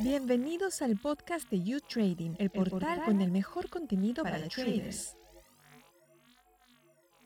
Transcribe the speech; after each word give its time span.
Bienvenidos 0.00 0.82
al 0.82 0.96
podcast 0.98 1.50
de 1.50 1.62
You 1.62 1.80
Trading, 1.80 2.34
el 2.38 2.50
portal 2.50 3.04
con 3.04 3.20
el 3.20 3.30
mejor 3.30 3.68
contenido 3.68 4.22
para 4.22 4.48
traders. 4.48 5.16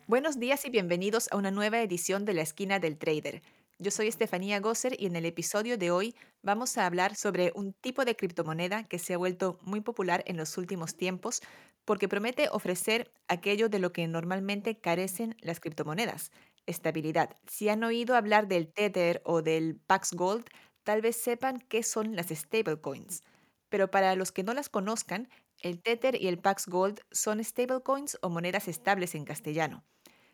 Buenos 0.06 0.38
días 0.38 0.64
y 0.64 0.71
bienvenidos 0.71 1.29
a 1.30 1.37
una 1.37 1.50
nueva 1.50 1.80
edición 1.80 2.24
de 2.24 2.34
La 2.34 2.42
Esquina 2.42 2.79
del 2.79 2.98
Trader. 2.98 3.42
Yo 3.79 3.90
soy 3.90 4.08
Estefanía 4.08 4.61
Gosser 4.61 4.95
y 5.00 5.06
en 5.06 5.16
el 5.16 5.24
episodio 5.24 5.79
de 5.79 5.90
hoy 5.90 6.14
vamos 6.42 6.76
a 6.76 6.87
hablar 6.87 7.16
sobre 7.16 7.52
un 7.54 7.72
tipo 7.72 8.04
de 8.04 8.14
criptomoneda 8.14 8.84
que 8.84 8.98
se 8.98 9.14
ha 9.14 9.18
vuelto 9.18 9.59
muy 9.62 9.80
popular 9.80 10.22
en 10.27 10.36
los 10.36 10.59
últimos 10.59 10.96
tiempos 10.96 11.41
porque 11.84 12.09
promete 12.09 12.48
ofrecer 12.50 13.11
aquello 13.27 13.68
de 13.68 13.79
lo 13.79 13.93
que 13.93 14.07
normalmente 14.07 14.79
carecen 14.79 15.36
las 15.41 15.61
criptomonedas, 15.61 16.30
estabilidad. 16.66 17.34
Si 17.46 17.68
han 17.68 17.82
oído 17.82 18.16
hablar 18.16 18.48
del 18.48 18.68
Tether 18.68 19.22
o 19.25 19.43
del 19.43 19.77
Pax 19.86 20.12
Gold, 20.12 20.45
tal 20.85 21.03
vez 21.03 21.17
sepan 21.17 21.61
qué 21.69 21.83
son 21.83 22.17
las 22.17 22.29
stablecoins. 22.29 23.23
Pero 23.69 23.91
para 23.91 24.15
los 24.16 24.33
que 24.33 24.43
no 24.43 24.55
las 24.55 24.69
conozcan, 24.69 25.29
el 25.62 25.83
Tether 25.83 26.21
y 26.21 26.29
el 26.29 26.38
Pax 26.38 26.66
Gold 26.66 27.01
son 27.11 27.43
stablecoins 27.45 28.19
o 28.23 28.30
monedas 28.30 28.69
estables 28.69 29.15
en 29.15 29.24
castellano. 29.24 29.85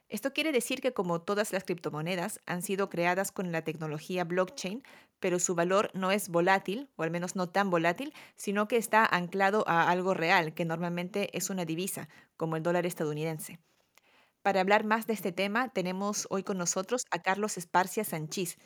Esto 0.08 0.32
quiere 0.32 0.52
decir 0.52 0.80
que 0.80 0.92
como 0.92 1.20
todas 1.20 1.52
las 1.52 1.64
criptomonedas 1.64 2.40
han 2.46 2.62
sido 2.62 2.88
creadas 2.88 3.32
con 3.32 3.50
la 3.50 3.62
tecnología 3.62 4.22
blockchain, 4.22 4.84
pero 5.18 5.40
su 5.40 5.56
valor 5.56 5.90
no 5.94 6.12
es 6.12 6.28
volátil, 6.28 6.88
o 6.94 7.02
al 7.02 7.10
menos 7.10 7.34
no 7.34 7.48
tan 7.48 7.70
volátil, 7.70 8.14
sino 8.36 8.68
que 8.68 8.76
está 8.76 9.04
anclado 9.04 9.64
a 9.66 9.90
algo 9.90 10.14
real, 10.14 10.54
que 10.54 10.64
normalmente 10.64 11.36
es 11.36 11.50
una 11.50 11.64
divisa, 11.64 12.08
como 12.36 12.56
el 12.56 12.62
dólar 12.62 12.86
estadounidense. 12.86 13.58
Para 14.42 14.60
hablar 14.60 14.84
más 14.84 15.08
de 15.08 15.14
este 15.14 15.32
tema, 15.32 15.70
tenemos 15.70 16.28
hoy 16.30 16.44
con 16.44 16.58
nosotros 16.58 17.04
a 17.10 17.20
Carlos 17.20 17.58
Esparcia 17.58 18.04
Sanchís. 18.04 18.58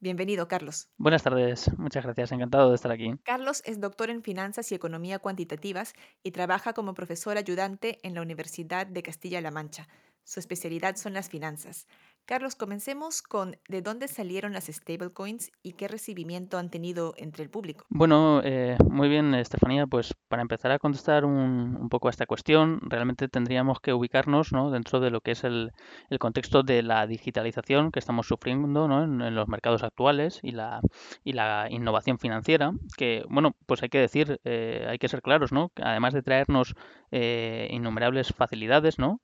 Bienvenido, 0.00 0.46
Carlos. 0.46 0.88
Buenas 0.96 1.24
tardes, 1.24 1.76
muchas 1.76 2.04
gracias, 2.04 2.30
encantado 2.30 2.68
de 2.68 2.76
estar 2.76 2.92
aquí. 2.92 3.18
Carlos 3.24 3.62
es 3.64 3.80
doctor 3.80 4.10
en 4.10 4.22
finanzas 4.22 4.70
y 4.70 4.76
economía 4.76 5.18
cuantitativas 5.18 5.92
y 6.22 6.30
trabaja 6.30 6.72
como 6.72 6.94
profesor 6.94 7.36
ayudante 7.36 7.98
en 8.04 8.14
la 8.14 8.22
Universidad 8.22 8.86
de 8.86 9.02
Castilla-La 9.02 9.50
Mancha. 9.50 9.88
Su 10.22 10.38
especialidad 10.38 10.94
son 10.94 11.14
las 11.14 11.28
finanzas. 11.28 11.88
Carlos, 12.28 12.56
comencemos 12.56 13.22
con 13.22 13.56
de 13.70 13.80
dónde 13.80 14.06
salieron 14.06 14.52
las 14.52 14.66
stablecoins 14.66 15.50
y 15.62 15.72
qué 15.72 15.88
recibimiento 15.88 16.58
han 16.58 16.68
tenido 16.68 17.14
entre 17.16 17.42
el 17.42 17.48
público. 17.48 17.86
Bueno, 17.88 18.42
eh, 18.44 18.76
muy 18.90 19.08
bien, 19.08 19.34
Estefanía. 19.34 19.86
Pues 19.86 20.12
para 20.28 20.42
empezar 20.42 20.70
a 20.70 20.78
contestar 20.78 21.24
un, 21.24 21.88
poco 21.88 22.08
a 22.08 22.10
esta 22.10 22.26
cuestión, 22.26 22.80
realmente 22.82 23.28
tendríamos 23.28 23.80
que 23.80 23.94
ubicarnos 23.94 24.52
¿no? 24.52 24.70
dentro 24.70 25.00
de 25.00 25.10
lo 25.10 25.22
que 25.22 25.30
es 25.30 25.42
el, 25.42 25.72
contexto 26.18 26.62
de 26.62 26.82
la 26.82 27.06
digitalización 27.06 27.90
que 27.92 27.98
estamos 27.98 28.26
sufriendo 28.26 28.84
en, 28.84 29.34
los 29.34 29.48
mercados 29.48 29.82
actuales 29.82 30.40
y 30.42 30.52
la, 30.52 30.82
innovación 31.70 32.18
financiera, 32.18 32.72
que, 32.98 33.24
bueno, 33.30 33.56
pues 33.64 33.82
hay 33.82 33.88
que 33.88 34.00
decir, 34.00 34.38
eh, 34.44 34.86
hay 34.86 34.98
que 34.98 35.08
ser 35.08 35.22
claros, 35.22 35.50
¿no? 35.50 35.72
Además 35.76 36.12
de 36.12 36.20
traernos 36.20 36.74
eh, 37.10 37.68
innumerables 37.70 38.34
facilidades, 38.34 38.98
¿no? 38.98 39.22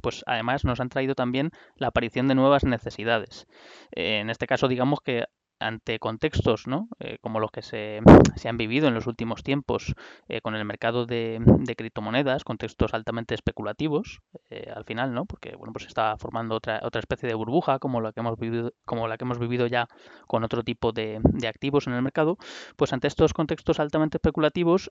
pues 0.00 0.22
además 0.26 0.64
nos 0.64 0.80
han 0.80 0.90
traído 0.90 1.14
también 1.14 1.50
la 1.76 1.90
de 2.12 2.34
nuevas 2.34 2.64
necesidades. 2.64 3.46
en 3.92 4.30
este 4.30 4.46
caso, 4.46 4.68
digamos 4.68 5.00
que 5.00 5.24
ante 5.64 5.98
contextos 5.98 6.66
¿no? 6.66 6.88
Eh, 7.00 7.18
como 7.20 7.40
los 7.40 7.50
que 7.50 7.62
se, 7.62 8.00
se, 8.36 8.48
han 8.48 8.56
vivido 8.56 8.88
en 8.88 8.94
los 8.94 9.06
últimos 9.06 9.42
tiempos 9.42 9.94
eh, 10.28 10.40
con 10.40 10.54
el 10.54 10.64
mercado 10.64 11.06
de, 11.06 11.40
criptomonedas, 11.76 12.44
contextos 12.44 12.94
altamente 12.94 13.34
especulativos, 13.34 14.20
eh, 14.50 14.70
al 14.74 14.84
final, 14.84 15.14
¿no? 15.14 15.24
porque 15.24 15.56
bueno, 15.56 15.72
pues 15.72 15.86
está 15.86 16.16
formando 16.18 16.54
otra, 16.54 16.80
otra 16.82 17.00
especie 17.00 17.28
de 17.28 17.34
burbuja 17.34 17.78
como 17.78 18.00
la 18.00 18.12
que 18.12 18.20
hemos 18.20 18.38
vivido, 18.38 18.72
como 18.84 19.08
la 19.08 19.16
que 19.16 19.24
hemos 19.24 19.38
vivido 19.38 19.66
ya 19.66 19.88
con 20.26 20.44
otro 20.44 20.62
tipo 20.62 20.92
de, 20.92 21.20
activos 21.48 21.86
en 21.86 21.94
el 21.94 22.02
mercado, 22.02 22.36
pues 22.76 22.92
ante 22.92 23.06
estos 23.08 23.32
contextos 23.32 23.80
altamente 23.80 24.16
especulativos, 24.16 24.90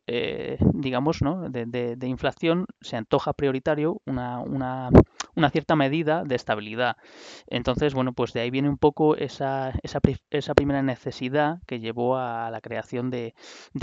digamos, 0.73 1.21
¿no? 1.21 1.49
de, 1.49 2.07
inflación, 2.07 2.65
se 2.81 2.95
antoja 2.95 3.33
prioritario 3.33 4.01
una, 4.05 4.39
una, 4.39 4.89
una, 5.35 5.49
cierta 5.49 5.75
medida 5.75 6.23
de 6.23 6.35
estabilidad. 6.35 6.97
Entonces, 7.47 7.93
bueno, 7.93 8.13
pues 8.13 8.33
de 8.33 8.41
ahí 8.41 8.51
viene 8.51 8.69
un 8.69 8.77
poco 8.77 9.15
esa, 9.15 9.73
esa, 9.83 9.99
esa 10.29 10.53
primera 10.53 10.81
necesidad 10.81 11.59
que 11.67 11.79
llevó 11.79 12.17
a 12.17 12.49
la 12.51 12.61
creación 12.61 13.09
de, 13.09 13.33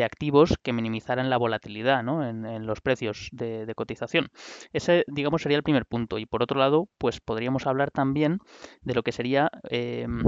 activos 0.03 0.57
que 0.63 0.73
minimizaran 0.73 1.31
la 1.31 1.37
volatilidad 1.37 2.01
en, 2.01 2.67
los 2.67 2.81
precios 2.81 3.29
de, 3.33 3.73
cotización. 3.77 4.29
Ese, 4.73 5.05
digamos, 5.07 5.43
sería 5.43 5.57
el 5.57 5.63
primer 5.63 5.87
punto. 5.87 6.19
Y 6.19 6.27
por 6.27 6.43
otro 6.43 6.59
lado, 6.59 6.89
pues 6.99 7.21
podríamos 7.21 7.67
hablar 7.67 7.91
también 7.91 8.39
de 8.83 8.95
lo 8.95 9.03
que 9.03 9.13
sería 9.13 9.51
em, 9.71 10.23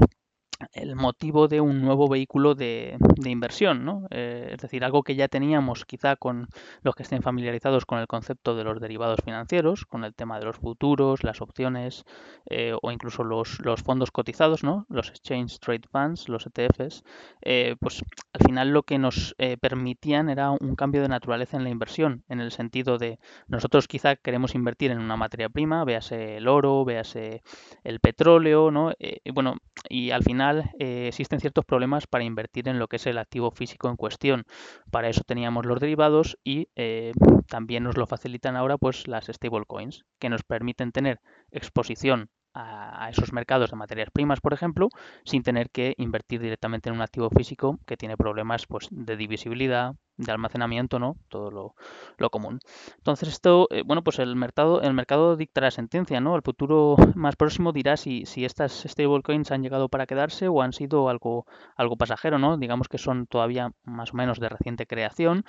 el 0.73 0.95
motivo 0.95 1.47
de 1.47 1.61
un 1.61 1.81
nuevo 1.81 2.07
vehículo 2.07 2.55
de, 2.55 2.97
inversión, 3.25 3.85
¿no? 3.85 4.05
Eh, 4.11 4.51
es 4.53 4.59
decir, 4.59 4.83
algo 4.83 5.03
que 5.03 5.15
ya 5.15 5.27
teníamos 5.27 5.85
quizá 5.85 6.15
con 6.15 6.47
los 6.81 6.95
que 6.95 7.03
estén 7.03 7.21
familiarizados 7.21 7.85
con 7.85 7.99
el 7.99 8.07
concepto 8.07 8.55
de 8.55 8.63
los 8.63 8.79
derivados 8.79 9.19
financieros, 9.23 9.85
con 9.85 10.03
el 10.03 10.13
tema 10.13 10.39
de 10.39 10.45
los 10.45 10.57
futuros, 10.57 11.23
las 11.23 11.41
opciones 11.41 12.05
eh, 12.49 12.73
o 12.81 12.91
incluso 12.91 13.23
los, 13.23 13.59
fondos 13.83 14.11
cotizados, 14.11 14.63
¿no? 14.63 14.85
los 14.89 15.09
Exchange 15.09 15.59
Trade 15.59 15.87
Funds, 15.91 16.29
los 16.29 16.45
ETFs, 16.45 17.03
eh, 17.41 17.75
pues 17.79 18.03
al 18.33 18.45
final 18.45 18.69
lo 18.69 18.83
que 18.83 18.99
nos 18.99 19.35
permitían 19.61 20.29
era 20.29 20.51
un 20.51 20.75
cambio 20.75 21.01
de 21.01 21.09
naturaleza 21.09 21.57
en 21.57 21.63
la 21.63 21.69
inversión, 21.69 22.23
en 22.29 22.39
el 22.39 22.51
sentido 22.51 22.97
de 22.97 23.19
nosotros 23.47 23.87
quizá 23.87 24.15
queremos 24.15 24.55
invertir 24.55 24.91
en 24.91 24.99
una 24.99 25.17
materia 25.17 25.49
prima, 25.49 25.83
véase 25.85 26.37
el 26.37 26.47
oro, 26.47 26.85
véase 26.85 27.41
el 27.83 27.99
petróleo, 27.99 28.71
¿no? 28.71 28.91
y 28.99 29.31
bueno, 29.31 29.57
y 29.89 30.11
al 30.11 30.23
final 30.23 30.52
eh, 30.79 31.07
existen 31.07 31.39
ciertos 31.39 31.65
problemas 31.65 32.07
para 32.07 32.23
invertir 32.23 32.67
en 32.67 32.79
lo 32.79 32.87
que 32.87 32.97
es 32.97 33.05
el 33.07 33.17
activo 33.17 33.51
físico 33.51 33.89
en 33.89 33.95
cuestión. 33.95 34.43
Para 34.91 35.09
eso 35.09 35.21
teníamos 35.25 35.65
los 35.65 35.79
derivados 35.79 36.37
y 36.43 36.69
eh, 36.75 37.11
también 37.47 37.83
nos 37.83 37.97
lo 37.97 38.07
facilitan 38.07 38.55
ahora 38.55 38.77
pues 38.77 39.07
las 39.07 39.27
stablecoins, 39.27 40.05
que 40.19 40.29
nos 40.29 40.43
permiten 40.43 40.91
tener 40.91 41.19
exposición 41.51 42.29
a, 42.53 43.09
esos 43.09 43.33
mercados 43.33 43.71
de 43.71 43.77
materias 43.77 44.09
primas, 44.11 44.39
por 44.39 44.53
ejemplo, 44.53 44.89
sin 45.25 45.43
tener 45.43 45.69
que 45.71 45.95
invertir 45.97 46.41
directamente 46.41 46.89
en 46.89 46.95
un 46.95 47.01
activo 47.01 47.29
físico 47.29 47.79
que 47.85 47.97
tiene 47.97 48.17
problemas 48.17 48.67
pues, 48.67 48.87
de 48.91 49.17
divisibilidad, 49.17 49.95
de 50.17 50.31
almacenamiento, 50.31 50.99
¿no? 50.99 51.17
Todo 51.29 51.51
lo, 51.51 52.29
común. 52.29 52.59
Entonces 52.97 53.29
esto, 53.29 53.67
eh, 53.69 53.83
bueno, 53.85 54.03
pues 54.03 54.19
el 54.19 54.35
mercado, 54.35 54.81
el 54.81 54.93
mercado 54.93 55.35
dictará 55.35 55.71
sentencia, 55.71 56.21
¿no? 56.21 56.35
El 56.35 56.41
futuro 56.41 56.95
más 57.15 57.35
próximo 57.35 57.73
dirá 57.73 57.97
si, 57.97 58.25
si 58.25 58.45
estas 58.45 58.83
stablecoins 58.87 59.51
han 59.51 59.61
llegado 59.61 59.89
para 59.89 60.05
quedarse 60.05 60.47
o 60.47 60.61
han 60.61 60.73
sido 60.73 61.09
algo, 61.09 61.45
algo 61.75 61.97
pasajero, 61.97 62.39
¿no? 62.39 62.57
Digamos 62.57 62.87
que 62.87 62.97
son 62.97 63.27
todavía 63.27 63.71
más 63.83 64.13
o 64.13 64.17
menos 64.17 64.39
de 64.39 64.49
reciente 64.49 64.87
creación 64.87 65.43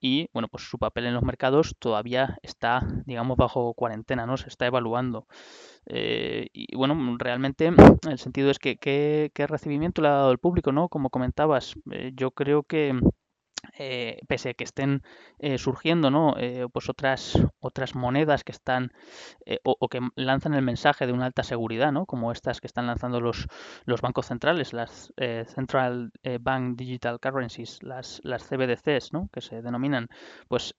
y, 0.00 0.28
bueno, 0.32 0.48
pues 0.48 0.64
su 0.68 0.78
papel 0.78 1.06
en 1.06 1.14
los 1.14 1.22
mercados 1.22 1.76
todavía 1.78 2.38
está, 2.42 2.86
digamos, 3.06 3.36
bajo 3.36 3.72
cuarentena, 3.74 4.26
¿no? 4.26 4.36
Se 4.36 4.48
está 4.48 4.66
evaluando. 4.66 5.26
Eh, 5.86 6.48
y 6.52 6.74
bueno, 6.76 7.16
realmente 7.18 7.70
el 8.10 8.18
sentido 8.18 8.50
es 8.50 8.58
que 8.58 8.76
qué 8.76 9.46
recibimiento 9.46 10.02
le 10.02 10.08
ha 10.08 10.12
dado 10.12 10.32
el 10.32 10.38
público, 10.38 10.72
¿no? 10.72 10.88
Como 10.88 11.10
comentabas, 11.10 11.74
eh, 11.92 12.12
yo 12.14 12.32
creo 12.32 12.64
que 12.64 12.98
eh, 13.78 14.20
pese 14.26 14.50
a 14.50 14.54
que 14.54 14.64
estén 14.64 15.02
eh, 15.38 15.58
surgiendo 15.58 16.10
¿no? 16.10 16.34
Eh, 16.38 16.66
pues 16.72 16.88
otras, 16.88 17.38
otras 17.60 17.94
monedas 17.94 18.44
que 18.44 18.52
están 18.52 18.92
o, 19.64 19.88
que 19.88 20.00
lanzan 20.16 20.54
el 20.54 20.62
mensaje 20.62 21.06
de 21.06 21.12
una 21.12 21.26
alta 21.26 21.42
seguridad, 21.42 21.92
¿no? 21.92 22.06
como 22.06 22.32
estas 22.32 22.60
que 22.60 22.66
están 22.66 22.86
lanzando 22.86 23.20
los, 23.20 23.46
los 23.84 24.00
bancos 24.00 24.26
centrales, 24.26 24.72
las 24.72 25.12
Central 25.46 26.10
Bank 26.40 26.76
Digital 26.76 27.20
Currencies, 27.20 27.82
las, 27.82 28.20
las 28.24 28.42
CBDCs, 28.48 29.12
¿no? 29.12 29.28
que 29.32 29.40
se 29.40 29.62
denominan, 29.62 30.08
pues 30.48 30.74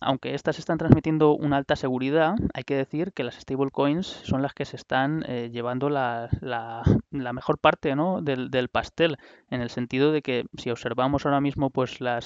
aunque 0.00 0.34
estas 0.34 0.58
están 0.58 0.78
transmitiendo 0.78 1.34
una 1.34 1.56
alta 1.56 1.76
seguridad, 1.76 2.34
hay 2.52 2.64
que 2.64 2.76
decir 2.76 3.12
que 3.12 3.24
las 3.24 3.36
stablecoins 3.36 4.06
son 4.06 4.42
las 4.42 4.52
que 4.52 4.64
se 4.64 4.76
están 4.76 5.22
llevando 5.22 5.88
la, 5.88 6.28
la, 6.40 6.82
la, 7.10 7.32
mejor 7.32 7.58
parte 7.58 7.96
¿no? 7.96 8.20
del, 8.20 8.50
del 8.50 8.68
pastel, 8.68 9.16
en 9.50 9.62
el 9.62 9.70
sentido 9.70 10.12
de 10.12 10.22
que 10.22 10.44
si 10.58 10.70
observamos 10.70 11.24
ahora 11.24 11.40
mismo 11.40 11.70
pues 11.70 12.00
las 12.00 12.19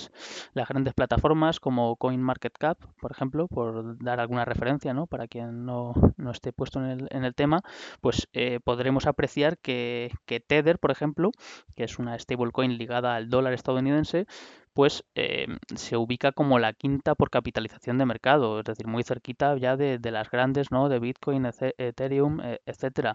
las, 0.53 0.69
grandes 0.69 0.95
plataformas 0.95 1.61
como 1.61 1.97
CoinMarketCap, 1.97 2.79
por 3.01 3.13
ejemplo, 3.13 3.49
por 3.49 3.99
dar 3.99 4.21
alguna 4.21 4.45
referencia, 4.45 4.95
¿no? 4.95 5.07
Para 5.07 5.29
quien 5.29 5.65
no, 5.65 5.95
esté 6.31 6.53
puesto 6.53 6.81
en 6.81 6.87
el, 6.87 7.09
en 7.11 7.25
el 7.25 7.35
tema, 7.35 7.63
pues 8.01 8.29
eh, 8.33 8.61
podremos 8.63 9.07
apreciar 9.07 9.59
que, 9.59 10.11
que 10.27 10.41
Tether, 10.41 10.79
por 10.79 10.91
ejemplo, 10.91 11.31
que 11.75 11.85
es 11.85 11.99
una 11.99 12.19
stablecoin 12.19 12.77
ligada 12.79 13.15
al 13.15 13.29
dólar 13.29 13.53
estadounidense, 13.53 14.27
pues 14.75 15.05
eh, 15.15 15.47
se 15.77 15.97
ubica 15.97 16.33
como 16.33 16.59
la 16.59 16.73
quinta 16.73 17.15
por 17.15 17.31
capitalización 17.31 17.97
de 17.99 18.07
mercado, 18.07 18.59
es 18.59 18.65
decir, 18.65 18.87
muy 18.87 19.05
cerquita 19.05 19.57
ya 19.57 19.77
de, 19.77 19.99
las 20.11 20.31
grandes, 20.31 20.71
¿no? 20.71 20.89
De 20.89 20.99
Bitcoin, 20.99 21.47
Ethereum, 21.79 22.41
e, 22.41 22.61
etcétera. 22.67 23.15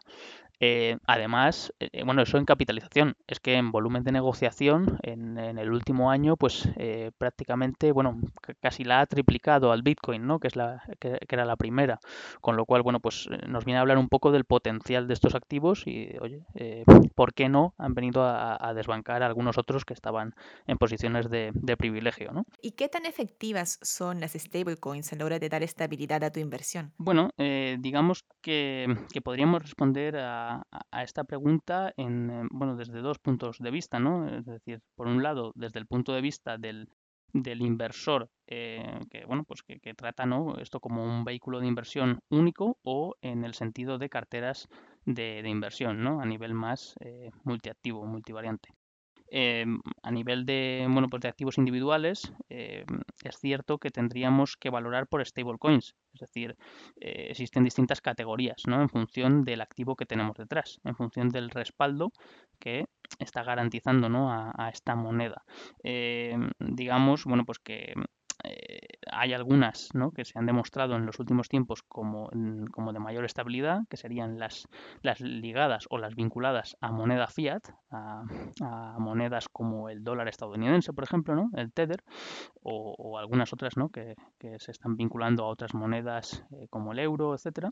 Eh, 0.61 0.97
además, 1.07 1.73
eh, 1.79 2.03
bueno, 2.03 2.21
eso 2.21 2.37
en 2.37 2.43
capitalización, 2.43 3.15
es 3.27 3.39
que 3.39 3.55
en 3.55 3.71
volumen 3.71 4.03
de 4.03 4.11
negociación 4.11 4.99
en, 5.03 5.37
el 5.37 5.71
último 5.71 6.11
año, 6.11 6.35
pues 6.35 6.67
eh, 6.75 7.11
prácticamente, 7.17 7.93
bueno, 7.93 8.19
casi 8.61 8.83
la 8.83 8.99
ha 8.99 9.05
triplicado 9.05 9.71
al 9.71 9.83
Bitcoin, 9.83 10.27
¿no? 10.27 10.39
Que 10.39 10.47
es 10.47 10.57
la 10.57 10.83
que, 10.99 11.17
era 11.29 11.45
la 11.45 11.55
primera, 11.55 11.99
con 12.41 12.57
lo 12.57 12.65
cual, 12.65 12.81
bueno, 12.81 12.99
pues 12.99 13.29
nos 13.47 13.63
viene 13.63 13.77
a 13.77 13.81
hablar 13.81 13.97
un 13.97 14.09
poco 14.09 14.31
del 14.31 14.43
potencial 14.43 15.07
de 15.07 15.13
estos 15.13 15.33
activos 15.33 15.87
y, 15.87 16.17
oye, 16.19 16.43
¿por 17.15 17.33
qué 17.33 17.47
no 17.47 17.73
han 17.77 17.93
venido 17.93 18.23
a, 18.23 18.73
desbancar 18.73 19.23
a 19.23 19.27
algunos 19.27 19.57
otros 19.57 19.85
que 19.85 19.93
estaban 19.93 20.35
en 20.67 20.77
posiciones 20.77 21.29
de, 21.29 21.48
privilegio, 21.77 22.31
¿no? 22.31 22.45
¿Y 22.61 22.71
qué 22.71 22.89
tan 22.89 23.05
efectivas 23.05 23.79
son 23.81 24.19
las 24.19 24.33
stablecoins 24.33 25.11
a 25.13 25.15
la 25.15 25.25
hora 25.25 25.39
de 25.39 25.49
dar 25.49 25.63
estabilidad 25.63 26.23
a 26.23 26.31
tu 26.31 26.39
inversión? 26.39 26.93
Bueno, 26.97 27.29
digamos 27.37 28.25
que 28.41 28.87
podríamos 29.23 29.61
responder 29.61 30.17
a 30.17 30.49
a, 30.91 31.03
esta 31.03 31.23
pregunta 31.23 31.93
en, 31.97 32.29
eh, 32.29 32.43
bueno, 32.51 32.75
desde 32.75 33.01
dos 33.01 33.19
puntos 33.19 33.57
de 33.59 33.71
vista, 33.71 33.99
¿no? 33.99 34.27
Es 34.27 34.45
decir, 34.45 34.81
por 34.95 35.07
un 35.07 35.23
lado, 35.23 35.51
desde 35.55 35.79
el 35.79 35.87
punto 35.87 36.13
de 36.13 36.21
vista 36.21 36.57
del, 36.57 36.89
del 37.33 37.61
inversor 37.61 38.29
eh, 38.47 38.99
que 39.11 39.23
bueno 39.25 39.43
pues 39.43 39.61
que, 39.61 39.93
trata 39.93 40.25
¿no? 40.25 40.57
esto 40.57 40.79
como 40.79 41.03
un 41.03 41.23
vehículo 41.23 41.59
de 41.59 41.67
inversión 41.67 42.21
único 42.29 42.79
o 42.81 43.15
en 43.21 43.45
el 43.45 43.53
sentido 43.53 43.99
de 43.99 44.09
carteras 44.09 44.67
de, 45.05 45.47
inversión 45.47 46.03
¿no? 46.03 46.21
a 46.21 46.25
nivel 46.25 46.55
más 46.55 46.95
eh, 47.01 47.29
multiactivo 47.43 48.03
multivariante 48.05 48.73
Em, 49.31 49.79
a 50.01 50.11
nivel 50.11 50.45
de, 50.45 50.87
bueno, 50.89 51.07
pues 51.09 51.21
de 51.21 51.27
activos 51.27 51.57
individuales, 51.57 52.33
em, 52.49 52.85
es 53.23 53.37
cierto 53.37 53.77
que 53.77 53.91
tendríamos 53.91 54.57
que 54.57 54.71
valorar 54.71 55.07
por 55.07 55.23
stablecoins, 55.25 55.95
es 56.13 56.19
decir, 56.19 56.57
eh, 56.99 57.27
existen 57.29 57.63
distintas 57.63 58.01
categorías 58.01 58.63
¿no? 58.67 58.81
en 58.81 58.89
función 58.89 59.43
del 59.43 59.61
activo 59.61 59.95
que 59.95 60.05
tenemos 60.05 60.35
detrás, 60.35 60.79
en 60.83 60.95
función 60.95 61.29
del 61.29 61.51
respaldo 61.51 62.11
que 62.59 62.85
está 63.19 63.43
garantizando 63.43 64.09
¿no? 64.09 64.31
a, 64.31 64.51
a 64.57 64.69
esta 64.69 64.95
moneda. 64.95 65.43
Digamos, 66.59 67.25
bueno, 67.25 67.45
pues 67.45 67.59
que 67.59 67.93
eh, 68.43 68.79
hay 69.11 69.33
algunas 69.33 69.89
¿no? 69.93 70.11
que 70.11 70.23
se 70.23 70.37
han 70.39 70.45
demostrado 70.45 70.95
en 70.95 71.05
los 71.05 71.19
últimos 71.19 71.49
tiempos 71.49 71.83
como, 71.83 72.29
mm, 72.31 72.65
como 72.67 72.93
de 72.93 72.99
mayor 72.99 73.25
estabilidad, 73.25 73.81
que 73.89 73.97
serían 73.97 74.39
las, 74.39 74.67
las 75.01 75.19
ligadas 75.19 75.85
o 75.89 75.97
las 75.97 76.15
vinculadas 76.15 76.77
a 76.81 76.91
moneda 76.91 77.27
fiat, 77.27 77.61
a, 77.91 78.23
monedas 78.99 79.49
como 79.49 79.89
el 79.89 80.03
dólar 80.03 80.27
estadounidense, 80.27 80.93
por 80.93 81.03
ejemplo, 81.03 81.35
¿no? 81.35 81.49
el 81.55 81.71
Tether, 81.71 82.03
o, 82.61 83.17
algunas 83.17 83.51
otras 83.53 83.77
¿no? 83.77 83.89
que, 83.89 84.15
se 84.57 84.71
están 84.71 84.95
vinculando 84.95 85.43
a 85.43 85.47
otras 85.47 85.73
monedas 85.73 86.45
eh, 86.51 86.67
como 86.69 86.91
el 86.93 86.99
euro, 86.99 87.33
etcétera. 87.33 87.69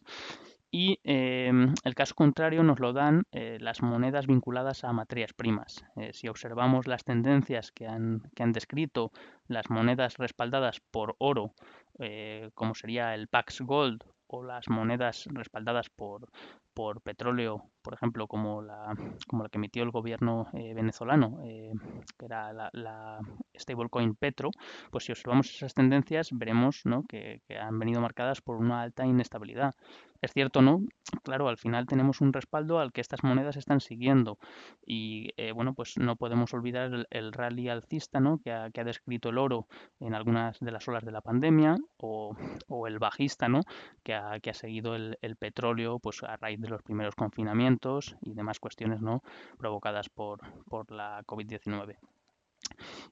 Y 0.70 1.00
em, 1.04 1.74
el 1.84 1.96
caso 1.96 2.14
contrario 2.14 2.62
nos 2.62 2.80
lo 2.80 2.92
dan 2.92 3.24
eh, 3.32 3.58
las 3.62 3.82
monedas 3.82 4.28
vinculadas 4.28 4.84
a 4.84 4.92
materias 4.92 5.34
primas. 5.34 5.86
Eh, 5.96 6.12
si 6.14 6.28
observamos 6.28 6.88
las 6.88 7.06
tendencias 7.06 7.72
que 7.72 7.88
han, 7.88 8.22
que 8.36 8.44
han, 8.44 8.52
descrito 8.52 9.12
las 9.48 9.70
monedas 9.70 10.18
respaldadas 10.18 10.82
por 10.92 11.16
oro, 11.20 11.54
eh, 12.00 12.50
como 12.54 12.76
sería 12.76 13.16
el 13.16 13.30
Pax 13.30 13.62
Gold 13.62 14.04
o 14.28 14.44
las 14.44 14.68
monedas 14.68 15.26
respaldadas 15.32 15.90
por, 15.90 16.30
por 16.74 17.02
petróleo, 17.02 17.64
por 17.88 17.94
ejemplo, 17.94 18.28
como 18.28 18.62
la, 18.62 18.94
como 19.28 19.44
la 19.44 19.50
que 19.50 19.60
emitió 19.60 19.82
el 19.82 19.92
gobierno 19.92 20.48
eh, 20.52 20.74
venezolano, 20.74 21.40
eh, 21.46 21.72
que 22.20 22.26
era 22.26 22.52
la, 22.52 23.20
stablecoin 23.58 24.14
Petro, 24.14 24.52
pues 24.92 25.06
si 25.06 25.14
observamos 25.14 25.50
esas 25.56 25.74
tendencias 25.74 26.32
veremos 26.34 26.82
¿no? 26.84 27.04
que, 27.08 27.42
han 27.58 27.80
venido 27.80 28.02
marcadas 28.02 28.42
por 28.42 28.58
una 28.58 28.82
alta 28.82 29.06
inestabilidad. 29.06 29.74
Es 30.20 30.34
cierto, 30.34 30.64
¿no? 30.64 30.82
Claro, 31.24 31.48
al 31.48 31.58
final 31.58 31.86
tenemos 31.86 32.22
un 32.22 32.34
respaldo 32.34 32.80
al 32.80 32.92
que 32.92 33.02
estas 33.02 33.24
monedas 33.24 33.56
están 33.56 33.80
siguiendo 33.80 34.40
y, 34.84 35.30
eh, 35.38 35.52
bueno, 35.52 35.76
pues 35.76 35.96
no 35.98 36.16
podemos 36.16 36.56
olvidar 36.56 37.06
el, 37.12 37.34
rally 37.34 37.70
alcista, 37.70 38.20
¿no? 38.20 38.40
Que 38.44 38.52
ha, 38.52 38.70
descrito 38.84 39.30
el 39.30 39.38
oro 39.38 39.68
en 40.00 40.16
algunas 40.16 40.60
de 40.60 40.72
las 40.72 40.88
olas 40.88 41.06
de 41.06 41.12
la 41.12 41.22
pandemia 41.22 41.76
o, 41.98 42.36
o 42.68 42.88
el 42.88 42.98
bajista, 42.98 43.48
¿no? 43.48 43.62
Que 44.04 44.16
ha, 44.16 44.40
que 44.40 44.50
ha 44.50 44.56
seguido 44.56 44.96
el, 44.96 45.20
el 45.22 45.36
petróleo, 45.36 46.00
pues 46.00 46.24
a 46.24 46.36
raíz 46.36 46.60
de 46.60 46.70
los 46.70 46.82
primeros 46.82 47.14
confinamientos 47.14 47.77
y 48.22 48.34
demás 48.34 48.60
cuestiones 48.60 49.02
¿no? 49.02 49.24
provocadas 49.58 50.10
por, 50.10 50.40
por 50.66 50.92
la 50.92 51.24
COVID-19. 51.26 51.98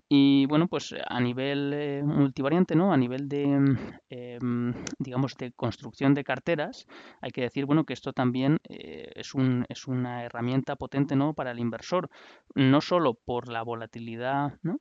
Y 0.08 0.46
bueno, 0.48 0.68
pues 0.68 0.94
a 1.08 1.20
nivel 1.20 1.72
eh, 1.74 2.04
multivariante, 2.04 2.76
¿no? 2.76 2.94
A 2.94 2.98
nivel 2.98 3.28
de, 3.28 3.44
em, 4.10 4.74
digamos, 5.00 5.36
de 5.38 5.52
construcción 5.54 6.14
de 6.14 6.24
carteras, 6.24 6.86
hay 7.22 7.32
que 7.32 7.42
decir, 7.42 7.66
bueno, 7.66 7.86
que 7.86 7.94
esto 7.94 8.14
también 8.14 8.60
eh, 8.70 9.12
es, 9.16 9.34
un, 9.34 9.66
es 9.70 9.88
una 9.88 10.24
herramienta 10.24 10.76
potente, 10.76 11.16
¿no? 11.16 11.34
Para 11.34 11.52
el 11.52 11.60
inversor, 11.60 12.10
no 12.54 12.82
solo 12.82 13.16
por 13.16 13.48
la 13.50 13.64
volatilidad, 13.64 14.60
¿no? 14.62 14.80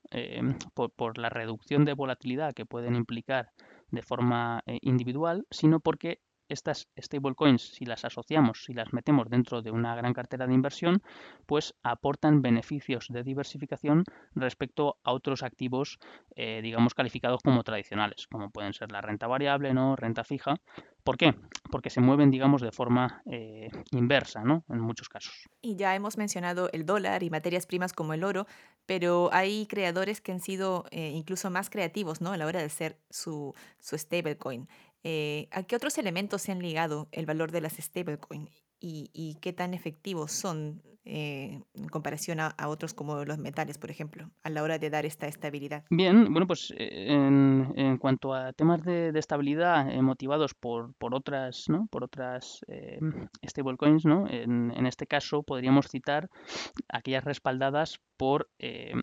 Por, 0.74 0.90
por, 0.90 1.18
la 1.18 1.30
reducción 1.30 1.84
de 1.84 1.94
volatilidad 1.94 2.52
que 2.52 2.66
pueden 2.66 2.94
implicar 2.96 3.50
de 3.90 4.02
forma 4.02 4.62
eh, 4.66 4.78
individual, 4.82 5.46
sino 5.50 5.80
porque 5.80 6.20
estas 6.48 6.88
stablecoins, 6.98 7.62
si 7.62 7.84
las 7.84 8.04
asociamos, 8.04 8.64
si 8.64 8.74
las 8.74 8.92
metemos 8.92 9.28
dentro 9.28 9.62
de 9.62 9.70
una 9.70 9.94
gran 9.94 10.12
cartera 10.12 10.46
de 10.46 10.54
inversión, 10.54 11.02
pues 11.46 11.74
aportan 11.82 12.42
beneficios 12.42 13.06
de 13.08 13.22
diversificación 13.22 14.04
respecto 14.34 14.98
a 15.02 15.12
otros 15.12 15.42
activos, 15.42 15.98
eh, 16.36 16.60
digamos, 16.62 16.94
calificados 16.94 17.42
como 17.42 17.62
tradicionales, 17.64 18.26
como 18.26 18.50
pueden 18.50 18.72
ser 18.72 18.92
la 18.92 19.00
renta 19.00 19.26
variable, 19.26 19.74
¿no? 19.74 19.96
renta 19.96 20.24
fija. 20.24 20.56
¿Por 21.02 21.18
qué? 21.18 21.34
Porque 21.70 21.90
se 21.90 22.00
mueven, 22.00 22.30
digamos, 22.30 22.62
de 22.62 22.72
forma 22.72 23.22
eh, 23.30 23.68
inversa, 23.90 24.42
¿no? 24.42 24.64
En 24.70 24.80
muchos 24.80 25.10
casos. 25.10 25.48
Y 25.60 25.76
ya 25.76 25.94
hemos 25.94 26.16
mencionado 26.16 26.70
el 26.72 26.86
dólar 26.86 27.22
y 27.22 27.28
materias 27.28 27.66
primas 27.66 27.92
como 27.92 28.14
el 28.14 28.24
oro, 28.24 28.46
pero 28.86 29.28
hay 29.32 29.66
creadores 29.66 30.22
que 30.22 30.32
han 30.32 30.40
sido 30.40 30.86
eh, 30.90 31.10
incluso 31.10 31.50
más 31.50 31.68
creativos, 31.68 32.22
¿no? 32.22 32.32
A 32.32 32.38
la 32.38 32.46
hora 32.46 32.60
de 32.60 32.66
hacer 32.66 32.98
su, 33.10 33.54
su 33.80 33.98
stablecoin. 33.98 34.66
Eh, 35.06 35.48
¿A 35.52 35.62
qué 35.64 35.76
otros 35.76 35.98
elementos 35.98 36.40
se 36.40 36.50
han 36.50 36.60
ligado 36.60 37.08
el 37.12 37.26
valor 37.26 37.52
de 37.52 37.60
las 37.60 37.74
stablecoins 37.74 38.64
y, 38.80 39.38
qué 39.40 39.54
tan 39.54 39.72
efectivos 39.72 40.30
son 40.32 40.82
eh, 41.06 41.62
en 41.74 41.88
comparación 41.88 42.38
a, 42.40 42.54
otros 42.66 42.92
como 42.92 43.24
los 43.24 43.38
metales, 43.38 43.78
por 43.78 43.90
ejemplo, 43.90 44.30
a 44.42 44.50
la 44.50 44.62
hora 44.62 44.78
de 44.78 44.90
dar 44.90 45.06
esta 45.06 45.26
estabilidad? 45.26 45.84
Bien, 45.88 46.30
bueno, 46.30 46.46
pues 46.46 46.72
eh, 46.76 47.06
en, 47.08 47.98
cuanto 47.98 48.34
a 48.34 48.52
temas 48.52 48.82
de, 48.82 49.10
estabilidad 49.18 49.86
motivados 50.02 50.52
por, 50.54 50.94
por, 50.96 51.14
otras, 51.14 51.64
¿no? 51.68 51.86
por 51.90 52.04
otras 52.04 52.60
stablecoins, 53.46 54.04
¿no? 54.04 54.26
En, 54.28 54.86
este 54.86 55.06
caso 55.06 55.42
podríamos 55.42 55.88
citar 55.88 56.28
aquellas 56.88 57.24
respaldadas 57.24 58.00
por 58.18 58.48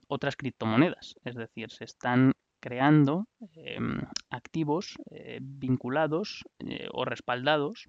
otras 0.08 0.36
criptomonedas, 0.36 1.16
es 1.24 1.36
decir, 1.36 1.72
se 1.72 1.86
están 1.86 2.34
creando 2.62 3.28
em, 3.56 4.00
activos 4.30 4.96
eh, 5.10 5.40
vinculados 5.42 6.46
eh, 6.60 6.88
o 6.94 7.04
respaldados 7.04 7.88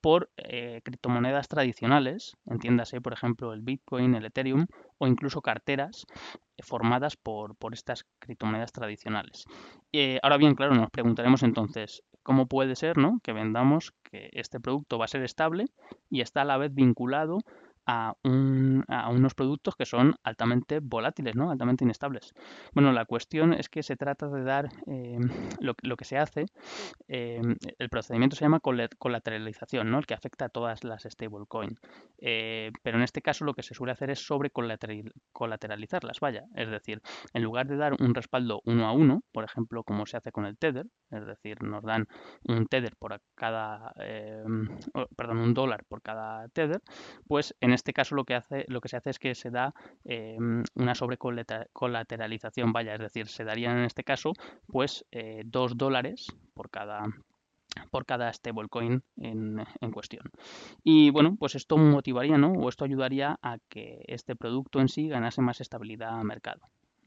por 0.00 0.30
eh, 0.36 0.80
criptomonedas 0.84 1.48
tradicionales, 1.48 2.36
entiéndase 2.46 3.00
por 3.00 3.12
ejemplo 3.12 3.52
el 3.52 3.60
Bitcoin, 3.62 4.14
el 4.14 4.26
Ethereum 4.26 4.66
o 4.98 5.06
incluso 5.06 5.42
carteras 5.42 6.06
formadas 6.62 7.16
por, 7.16 7.56
por, 7.56 7.74
estas 7.74 8.06
criptomonedas 8.18 8.72
tradicionales. 8.72 9.44
ahora 10.22 10.36
bien, 10.36 10.54
claro, 10.54 10.74
nos 10.74 10.90
preguntaremos 10.90 11.42
entonces, 11.42 12.02
¿cómo 12.22 12.46
puede 12.46 12.76
ser 12.76 12.98
¿no? 12.98 13.20
que 13.22 13.32
vendamos 13.32 13.92
que 14.02 14.28
este 14.32 14.60
producto 14.60 14.98
va 14.98 15.06
a 15.06 15.08
ser 15.08 15.22
estable 15.22 15.66
y 16.10 16.20
está 16.20 16.42
a 16.42 16.44
la 16.44 16.58
vez 16.58 16.72
vinculado 16.74 17.38
a, 17.90 18.14
unos 19.10 19.34
productos 19.34 19.74
que 19.74 19.84
son 19.84 20.14
altamente 20.22 20.80
volátiles, 20.80 21.34
¿no? 21.34 21.50
altamente 21.50 21.84
inestables. 21.84 22.32
Bueno, 22.72 22.92
la 22.92 23.04
cuestión 23.04 23.52
es 23.52 23.68
que 23.68 23.82
se 23.82 23.96
trata 23.96 24.28
de 24.28 24.44
dar 24.44 24.68
eh, 24.86 25.18
lo, 25.58 25.74
que 25.74 26.04
se 26.04 26.16
hace, 26.16 26.46
eh, 27.08 27.40
el 27.78 27.88
procedimiento 27.88 28.36
se 28.36 28.44
llama 28.44 28.60
colateralización, 28.60 29.90
¿no? 29.90 29.98
el 29.98 30.06
que 30.06 30.14
afecta 30.14 30.46
a 30.46 30.48
todas 30.48 30.84
las 30.84 31.02
stablecoin. 31.02 31.78
Eh, 32.18 32.70
pero 32.82 32.98
en 32.98 33.02
este 33.02 33.22
caso 33.22 33.44
lo 33.44 33.54
que 33.54 33.62
se 33.62 33.74
suele 33.74 33.92
hacer 33.92 34.10
es 34.10 34.20
sobre 34.24 34.50
colateralizarlas, 34.50 36.20
vaya. 36.20 36.44
Es 36.54 36.70
decir, 36.70 37.00
en 37.32 37.42
lugar 37.42 37.66
de 37.66 37.76
dar 37.76 37.94
un 37.98 38.14
respaldo 38.14 38.60
uno 38.64 38.86
a 38.86 38.92
uno, 38.92 39.22
por 39.32 39.44
ejemplo, 39.44 39.82
como 39.82 40.06
se 40.06 40.16
hace 40.16 40.30
con 40.30 40.46
el 40.46 40.58
Tether, 40.58 40.86
es 41.10 41.26
decir, 41.26 41.62
nos 41.62 41.82
dan 41.82 42.06
un 42.44 42.66
Tether 42.66 42.94
por 42.96 43.20
cada, 43.34 43.92
perdón, 45.16 45.38
un 45.38 45.54
dólar 45.54 45.84
por 45.88 46.02
cada 46.02 46.46
Tether, 46.48 46.82
pues 47.26 47.56
en 47.60 47.72
este 47.72 47.79
caso 47.92 48.14
lo 48.14 48.24
que, 48.24 48.34
hace, 48.34 48.64
lo 48.68 48.80
que 48.80 48.88
se 48.88 48.96
hace 48.96 49.10
es 49.10 49.18
que 49.18 49.34
se 49.34 49.50
da 49.50 49.74
eh, 50.04 50.38
una 50.74 50.94
sobrecolateralización, 50.94 52.72
vaya, 52.72 52.94
es 52.94 53.00
decir, 53.00 53.28
se 53.28 53.44
darían 53.44 53.78
en 53.78 53.84
este 53.84 54.04
caso 54.04 54.32
pues 54.66 55.04
eh, 55.10 55.42
dos 55.44 55.76
dólares 55.76 56.26
por 56.54 56.70
cada 56.70 57.06
por 57.90 58.04
cada 58.04 58.32
stablecoin 58.32 59.02
en, 59.16 59.64
en 59.80 59.90
cuestión. 59.92 60.24
Y 60.82 61.10
bueno, 61.10 61.36
pues 61.38 61.54
esto 61.54 61.76
motivaría, 61.76 62.36
¿no? 62.36 62.52
O 62.52 62.68
esto 62.68 62.84
ayudaría 62.84 63.38
a 63.42 63.58
que 63.68 64.02
este 64.08 64.34
producto 64.34 64.80
en 64.80 64.88
sí 64.88 65.08
ganase 65.08 65.40
más 65.40 65.60
estabilidad 65.60 66.18
a 66.18 66.24
mercado. 66.24 66.62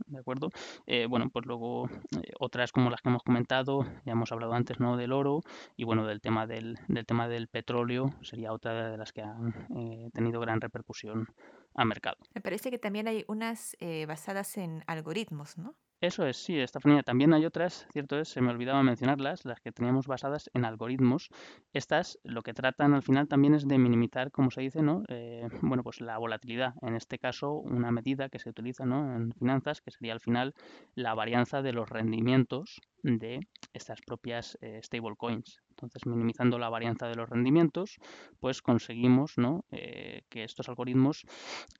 ¿De 0.05 0.19
acuerdo? 0.19 0.49
Eh, 0.85 1.05
bueno, 1.07 1.29
pues 1.31 1.45
luego 1.45 1.87
eh, 1.87 2.31
otras 2.39 2.71
como 2.71 2.89
las 2.89 3.01
que 3.01 3.09
hemos 3.09 3.23
comentado, 3.23 3.85
ya 4.05 4.13
hemos 4.13 4.31
hablado 4.31 4.53
antes, 4.53 4.79
¿no? 4.79 4.97
Del 4.97 5.11
oro 5.11 5.41
y 5.75 5.83
bueno, 5.83 6.05
del 6.05 6.21
tema 6.21 6.47
del, 6.47 6.77
del 6.87 7.05
tema 7.05 7.27
del 7.27 7.47
petróleo 7.47 8.13
sería 8.21 8.53
otra 8.53 8.91
de 8.91 8.97
las 8.97 9.11
que 9.13 9.21
han 9.21 9.67
eh, 9.75 10.09
tenido 10.13 10.39
gran 10.39 10.61
repercusión 10.61 11.27
a 11.75 11.85
mercado. 11.85 12.17
Me 12.33 12.41
parece 12.41 12.69
que 12.69 12.77
también 12.77 13.07
hay 13.07 13.25
unas 13.27 13.75
basadas 14.07 14.57
en 14.57 14.83
algoritmos, 14.85 15.57
¿no? 15.57 15.75
Eso 16.03 16.25
es, 16.25 16.35
sí, 16.35 16.59
Estefanía. 16.59 17.01
También 17.01 17.33
hay 17.33 17.45
otras, 17.45 17.87
cierto 17.93 18.19
es, 18.19 18.27
se 18.27 18.41
me 18.41 18.51
olvidaba 18.51 18.83
mencionarlas, 18.83 19.45
las 19.45 19.61
que 19.61 19.71
teníamos 19.71 20.05
basadas 20.05 20.49
en 20.53 20.65
algoritmos. 20.65 21.29
Estas 21.71 22.19
lo 22.25 22.41
que 22.41 22.53
tratan 22.53 22.93
al 22.93 23.03
final 23.03 23.29
también 23.29 23.53
es 23.55 23.65
de 23.69 23.77
minimizar, 23.77 24.29
como 24.29 24.51
se 24.51 24.59
dice, 24.59 24.81
¿no? 24.81 25.03
Eh, 25.07 25.47
bueno, 25.61 25.81
pues 25.81 26.01
la 26.01 26.17
volatilidad. 26.17 26.73
En 26.81 26.97
este 26.97 27.19
caso, 27.19 27.53
una 27.53 27.89
medida 27.91 28.27
que 28.27 28.37
se 28.37 28.49
utiliza 28.49 28.85
¿no? 28.85 29.15
en 29.15 29.31
finanzas, 29.31 29.79
que 29.79 29.91
sería 29.91 30.11
al 30.11 30.19
final 30.19 30.53
la 30.93 31.13
varianza 31.13 31.61
de 31.61 31.71
los 31.71 31.87
rendimientos 31.87 32.81
de 33.03 33.39
estas 33.71 34.01
propias 34.01 34.57
eh, 34.59 34.81
stablecoins. 34.83 35.61
Entonces, 35.83 36.05
minimizando 36.05 36.57
la 36.57 36.69
varianza 36.69 37.07
de 37.07 37.15
los 37.15 37.29
rendimientos, 37.29 37.97
pues 38.39 38.61
conseguimos 38.61 39.37
¿no? 39.37 39.65
Eh, 39.71 40.23
que 40.29 40.43
estos 40.43 40.69
algoritmos 40.69 41.25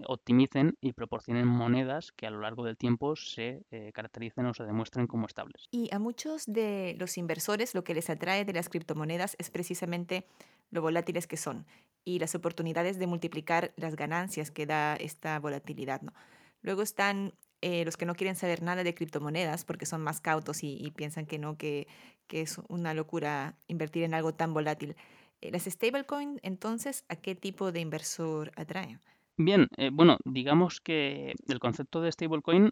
optimicen 0.07 0.77
y 0.81 0.93
proporcionen 0.93 1.47
monedas 1.47 2.11
que 2.11 2.27
a 2.27 2.31
lo 2.31 2.41
largo 2.41 2.63
del 2.63 2.77
tiempo 2.77 3.15
se 3.15 3.63
eh, 3.71 3.91
caractericen 3.93 4.45
o 4.45 4.53
se 4.53 4.63
demuestren 4.63 5.07
como 5.07 5.25
estables. 5.25 5.67
Y 5.71 5.93
a 5.93 5.99
muchos 5.99 6.43
de 6.45 6.95
los 6.99 7.17
inversores 7.17 7.75
lo 7.75 7.83
que 7.83 7.93
les 7.93 8.09
atrae 8.09 8.45
de 8.45 8.53
las 8.53 8.69
criptomonedas 8.69 9.35
es 9.39 9.49
precisamente 9.49 10.27
lo 10.71 10.81
volátiles 10.81 11.27
que 11.27 11.37
son 11.37 11.65
y 12.03 12.19
las 12.19 12.35
oportunidades 12.35 12.99
de 12.99 13.07
multiplicar 13.07 13.73
las 13.77 13.95
ganancias 13.95 14.51
que 14.51 14.65
da 14.65 14.95
esta 14.95 15.39
volatilidad. 15.39 16.01
¿no? 16.01 16.13
Luego 16.61 16.81
están 16.81 17.33
eh, 17.61 17.85
los 17.85 17.95
que 17.95 18.05
no 18.05 18.13
quieren 18.15 18.35
saber 18.35 18.61
nada 18.61 18.83
de 18.83 18.93
criptomonedas 18.93 19.63
porque 19.63 19.85
son 19.85 20.01
más 20.01 20.19
cautos 20.19 20.63
y, 20.63 20.91
piensan 20.97 21.25
que 21.25 21.39
no, 21.39 21.57
que, 21.57 21.87
que, 22.27 22.41
es 22.41 22.59
una 22.69 22.93
locura 22.93 23.55
invertir 23.67 24.03
en 24.03 24.13
algo 24.13 24.33
tan 24.33 24.53
volátil. 24.53 24.95
Eh, 25.41 25.51
¿Las 25.51 25.63
stablecoins, 25.65 26.39
entonces, 26.43 27.05
a 27.09 27.15
qué 27.15 27.35
tipo 27.35 27.71
de 27.71 27.79
inversor 27.79 28.51
atraen? 28.55 28.99
Bien, 29.37 29.67
eh, 29.77 29.89
bueno, 29.91 30.17
digamos 30.25 30.79
que 30.79 31.33
el 31.47 31.59
concepto 31.59 32.01
de 32.01 32.11
stablecoin 32.11 32.69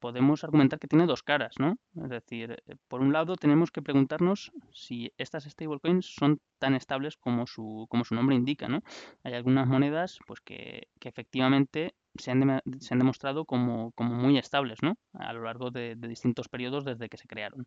podemos 0.00 0.44
argumentar 0.44 0.78
que 0.78 0.88
tiene 0.88 1.06
dos 1.06 1.22
caras, 1.22 1.54
¿no? 1.58 1.78
Es 2.02 2.10
decir, 2.10 2.62
por 2.88 3.00
un 3.00 3.12
lado 3.12 3.36
tenemos 3.36 3.70
que 3.70 3.82
preguntarnos 3.82 4.52
si 4.72 5.12
estas 5.16 5.44
stablecoins 5.44 6.06
son 6.06 6.40
tan 6.58 6.74
estables 6.74 7.16
como 7.16 7.46
su, 7.46 7.86
como 7.88 8.04
su 8.04 8.14
nombre 8.14 8.36
indica, 8.36 8.68
¿no? 8.68 8.82
Hay 9.22 9.34
algunas 9.34 9.66
monedas 9.66 10.18
pues 10.26 10.40
que, 10.40 10.88
que 11.00 11.08
efectivamente 11.08 11.94
se 12.18 12.30
han, 12.30 12.62
se 12.78 12.94
han 12.94 12.98
demostrado 12.98 13.44
como, 13.44 13.92
como, 13.92 14.14
muy 14.14 14.38
estables 14.38 14.82
¿no? 14.82 14.96
a 15.12 15.32
lo 15.32 15.44
largo 15.44 15.70
de, 15.70 15.96
distintos 15.96 16.48
periodos 16.48 16.84
desde 16.84 17.08
que 17.08 17.16
se 17.16 17.28
crearon. 17.28 17.64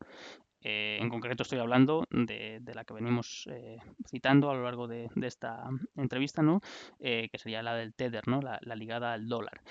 Eh, 0.62 0.98
en 1.00 1.10
concreto 1.10 1.44
estoy 1.44 1.60
hablando 1.60 2.06
de, 2.10 2.60
de 2.62 2.76
la 2.76 2.84
que 2.84 2.94
venimos 2.94 3.48
eh, 3.52 3.78
citando 4.10 4.50
a 4.50 4.56
lo 4.56 4.64
largo 4.64 4.88
de, 4.88 5.10
esta 5.22 5.70
entrevista, 5.96 6.42
¿no? 6.42 6.62
Eh, 7.00 7.30
que 7.32 7.38
sería 7.38 7.64
la 7.64 7.76
del 7.76 7.94
Tether, 7.94 8.28
¿no? 8.28 8.42
la, 8.42 8.60
la 8.62 8.76
ligada 8.76 9.14
al 9.14 9.28
dólar. 9.28 9.62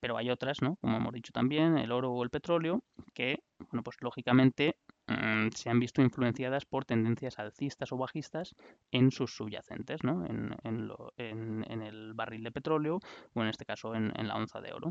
pero 0.00 0.16
hay 0.16 0.30
otras, 0.30 0.62
¿no? 0.62 0.76
como 0.76 0.96
hemos 0.96 1.12
dicho 1.12 1.32
también, 1.32 1.55
el 1.58 1.92
oro 1.92 2.12
o 2.12 2.22
el 2.22 2.30
petróleo, 2.30 2.82
que 3.14 3.42
bueno, 3.70 3.82
pues 3.82 3.96
lógicamente 4.00 4.76
Mm, 5.08 5.50
se 5.54 5.70
han 5.70 5.78
visto 5.78 6.02
influenciadas 6.02 6.64
por 6.64 6.84
tendencias 6.84 7.38
alcistas 7.38 7.92
o 7.92 7.96
bajistas 7.96 8.56
en 8.90 9.12
sus 9.12 9.36
subyacentes, 9.36 10.02
¿no? 10.02 10.26
en, 10.26 10.56
en, 10.66 11.82
el 11.82 12.12
barril 12.14 12.42
de 12.42 12.50
petróleo 12.50 12.98
o 13.34 13.42
en 13.42 13.48
este 13.48 13.64
caso 13.64 13.94
en, 13.94 14.12
la 14.26 14.34
onza 14.34 14.60
de 14.60 14.72
oro. 14.72 14.90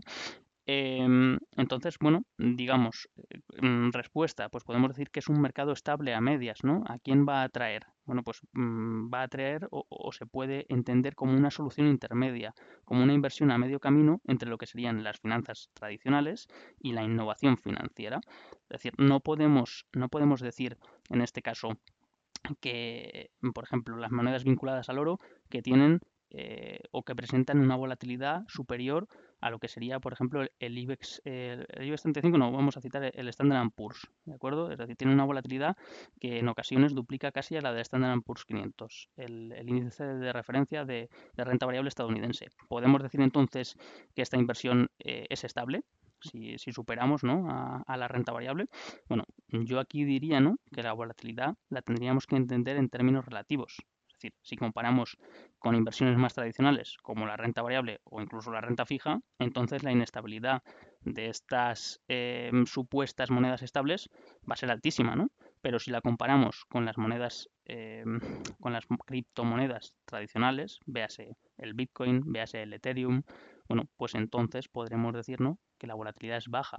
Em, 0.67 1.37
entonces, 1.57 1.97
bueno, 1.99 2.23
digamos, 2.37 3.07
mm, 3.61 3.91
respuesta, 3.91 4.49
pues 4.49 4.63
podemos 4.63 4.89
decir 4.89 5.11
que 5.11 5.19
es 5.19 5.29
un 5.29 5.39
mercado 5.39 5.71
estable 5.71 6.15
a 6.15 6.21
medias, 6.21 6.63
¿no? 6.63 6.83
¿A 6.87 6.97
quién 6.97 7.25
va 7.27 7.41
a 7.41 7.43
atraer? 7.43 7.85
Bueno, 8.05 8.23
pues 8.23 8.41
mm, 8.53 9.13
va 9.13 9.21
a 9.21 9.23
atraer 9.23 9.67
o, 9.69 10.11
se 10.11 10.25
puede 10.25 10.65
entender 10.69 11.13
como 11.15 11.37
una 11.37 11.51
solución 11.51 11.87
intermedia, 11.87 12.53
como 12.83 13.03
una 13.03 13.13
inversión 13.13 13.51
a 13.51 13.59
medio 13.59 13.79
camino 13.79 14.21
entre 14.25 14.49
lo 14.49 14.57
que 14.57 14.65
serían 14.65 15.03
las 15.03 15.19
finanzas 15.19 15.69
tradicionales 15.73 16.47
y 16.79 16.93
la 16.93 17.03
innovación 17.03 17.57
financiera. 17.57 18.19
Es 18.69 18.69
decir, 18.69 18.93
no 18.97 19.19
podemos, 19.19 19.85
no 19.93 20.09
podemos 20.09 20.41
decir 20.41 20.77
en 21.09 21.21
este 21.21 21.43
caso 21.43 21.77
que, 22.59 23.31
por 23.53 23.63
ejemplo, 23.63 23.97
las 23.97 24.11
monedas 24.11 24.43
vinculadas 24.43 24.89
al 24.89 24.99
oro 24.99 25.19
que 25.49 25.61
tienen 25.61 25.99
eh, 26.37 26.79
o 26.91 27.03
que 27.03 27.15
presentan 27.15 27.59
una 27.59 27.77
volatilidad 27.77 28.43
superior 28.49 29.07
a 29.39 29.49
lo 29.49 29.59
que 29.59 29.69
sería, 29.69 30.01
por 30.01 30.11
ejemplo, 30.11 30.45
el 30.59 30.77
IBEX, 30.77 31.21
el, 31.23 31.65
IBEX 31.79 32.01
35, 32.01 32.37
no, 32.37 32.51
vamos 32.51 32.75
a 32.75 32.81
citar 32.81 33.09
el 33.13 33.27
Standard 33.29 33.71
Poor's, 33.73 34.05
¿de 34.25 34.33
acuerdo? 34.33 34.69
Es 34.69 34.77
decir, 34.77 34.97
tiene 34.97 35.13
una 35.13 35.23
volatilidad 35.23 35.77
que 36.19 36.39
en 36.39 36.49
ocasiones 36.49 36.93
duplica 36.93 37.31
casi 37.31 37.55
a 37.55 37.61
la 37.61 37.71
del 37.71 37.83
Standard 37.83 38.21
Poor's 38.21 38.43
500, 38.43 39.09
el, 39.15 39.53
índice 39.65 40.03
de 40.03 40.33
referencia 40.33 40.83
de, 40.83 41.09
renta 41.37 41.65
variable 41.65 41.87
estadounidense. 41.87 42.47
Podemos 42.67 43.01
decir 43.01 43.21
entonces 43.21 43.77
que 44.13 44.21
esta 44.21 44.37
inversión 44.37 44.89
eh, 44.99 45.27
es 45.29 45.45
estable, 45.45 45.83
si, 46.19 46.57
superamos 46.57 47.23
¿no? 47.23 47.49
a, 47.49 47.81
a, 47.87 47.97
la 47.97 48.09
renta 48.09 48.33
variable. 48.33 48.67
Bueno, 49.07 49.23
yo 49.47 49.79
aquí 49.79 50.03
diría 50.03 50.41
¿no? 50.41 50.57
que 50.73 50.83
la 50.83 50.91
volatilidad 50.91 51.55
la 51.69 51.81
tendríamos 51.81 52.27
que 52.27 52.35
entender 52.35 52.75
en 52.75 52.89
términos 52.89 53.25
relativos. 53.25 53.77
Es 54.15 54.21
decir, 54.21 54.33
si 54.43 54.55
comparamos 54.55 55.17
con 55.59 55.75
inversiones 55.75 56.17
más 56.17 56.33
tradicionales 56.33 56.95
como 57.01 57.25
la 57.25 57.35
renta 57.35 57.61
variable 57.61 57.99
o 58.05 58.21
incluso 58.21 58.49
la 58.49 58.61
renta 58.61 58.85
fija, 58.85 59.19
entonces 59.39 59.83
la 59.83 59.91
inestabilidad 59.91 60.63
de 61.01 61.27
estas 61.27 62.01
em, 62.07 62.65
supuestas 62.65 63.29
monedas 63.29 63.61
estables 63.61 64.09
va 64.49 64.53
a 64.53 64.55
ser 64.55 64.71
altísima, 64.71 65.17
¿no? 65.17 65.27
Pero 65.61 65.79
si 65.79 65.91
la 65.91 65.99
comparamos 65.99 66.63
con 66.69 66.85
las 66.85 66.97
monedas, 66.97 67.49
em, 67.65 68.21
con 68.61 68.71
las 68.71 68.85
criptomonedas 69.05 69.93
tradicionales, 70.05 70.79
véase 70.85 71.35
el 71.57 71.73
Bitcoin, 71.73 72.21
véase 72.25 72.63
el 72.63 72.71
Ethereum, 72.71 73.23
bueno, 73.67 73.89
pues 73.97 74.15
entonces 74.15 74.69
podremos 74.69 75.13
decir, 75.13 75.41
¿no? 75.41 75.59
Que 75.77 75.87
la 75.87 75.95
volatilidad 75.95 76.37
es 76.37 76.47
baja. 76.47 76.77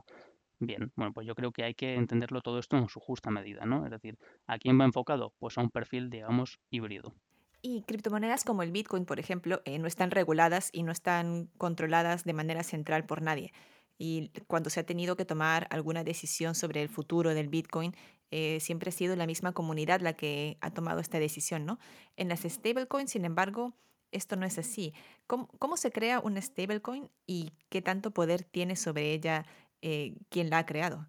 Bien, 0.59 0.91
bueno, 0.97 1.13
pues 1.13 1.27
yo 1.27 1.35
creo 1.35 1.53
que 1.53 1.65
hay 1.65 1.75
que 1.75 1.95
entenderlo 1.95 2.41
todo 2.41 2.59
esto 2.59 2.77
en 2.79 2.89
su 2.89 2.99
justa 2.99 3.31
medida, 3.31 3.67
¿no? 3.67 3.85
Es 3.85 3.91
decir, 3.91 4.19
¿a 4.47 4.59
quién 4.59 4.81
va 4.81 4.85
enfocado? 4.85 5.35
Pues 5.39 5.59
a 5.59 5.61
un 5.61 5.71
perfil, 5.71 6.09
digamos, 6.09 6.59
híbrido. 6.71 7.15
Y 7.61 7.83
criptomonedas 7.83 8.45
como 8.45 8.63
el 8.63 8.71
Bitcoin, 8.71 9.05
por 9.05 9.19
ejemplo, 9.19 9.61
eh, 9.65 9.79
no 9.79 9.87
están 9.87 10.11
reguladas 10.11 10.71
y 10.73 10.83
no 10.83 10.93
están 10.93 11.51
controladas 11.59 12.25
de 12.25 12.33
manera 12.33 12.63
central 12.63 13.05
por 13.05 13.23
nadie. 13.23 13.53
Y 13.99 14.31
cuando 14.47 14.71
se 14.71 14.81
ha 14.81 14.87
tenido 14.87 15.17
que 15.17 15.25
tomar 15.25 15.67
alguna 15.71 16.05
decisión 16.05 16.55
sobre 16.55 16.83
el 16.83 16.89
futuro 16.89 17.35
del 17.35 17.49
Bitcoin, 17.49 17.95
eh, 18.31 18.59
siempre 18.61 18.91
ha 18.91 18.93
sido 18.93 19.17
la 19.17 19.27
misma 19.27 19.53
comunidad 19.53 20.01
la 20.01 20.15
que 20.15 20.59
ha 20.61 20.71
tomado 20.71 21.01
esta 21.01 21.19
decisión, 21.19 21.67
¿no? 21.67 21.79
En 22.17 22.29
las 22.29 22.41
stablecoins, 22.41 23.11
sin 23.11 23.25
embargo, 23.25 23.75
esto 24.13 24.37
no 24.37 24.47
es 24.47 24.59
así. 24.59 24.95
¿Cómo, 25.27 25.49
cómo 25.59 25.77
se 25.77 25.91
crea 25.91 26.21
una 26.21 26.41
stablecoin 26.41 27.11
y 27.27 27.53
qué 27.69 27.83
tanto 27.83 28.11
poder 28.11 28.45
tiene 28.45 28.77
sobre 28.77 29.13
ella 29.13 29.47
eh, 29.89 30.17
quién 30.31 30.51
la 30.51 30.59
ha 30.59 30.67
creado. 30.67 31.07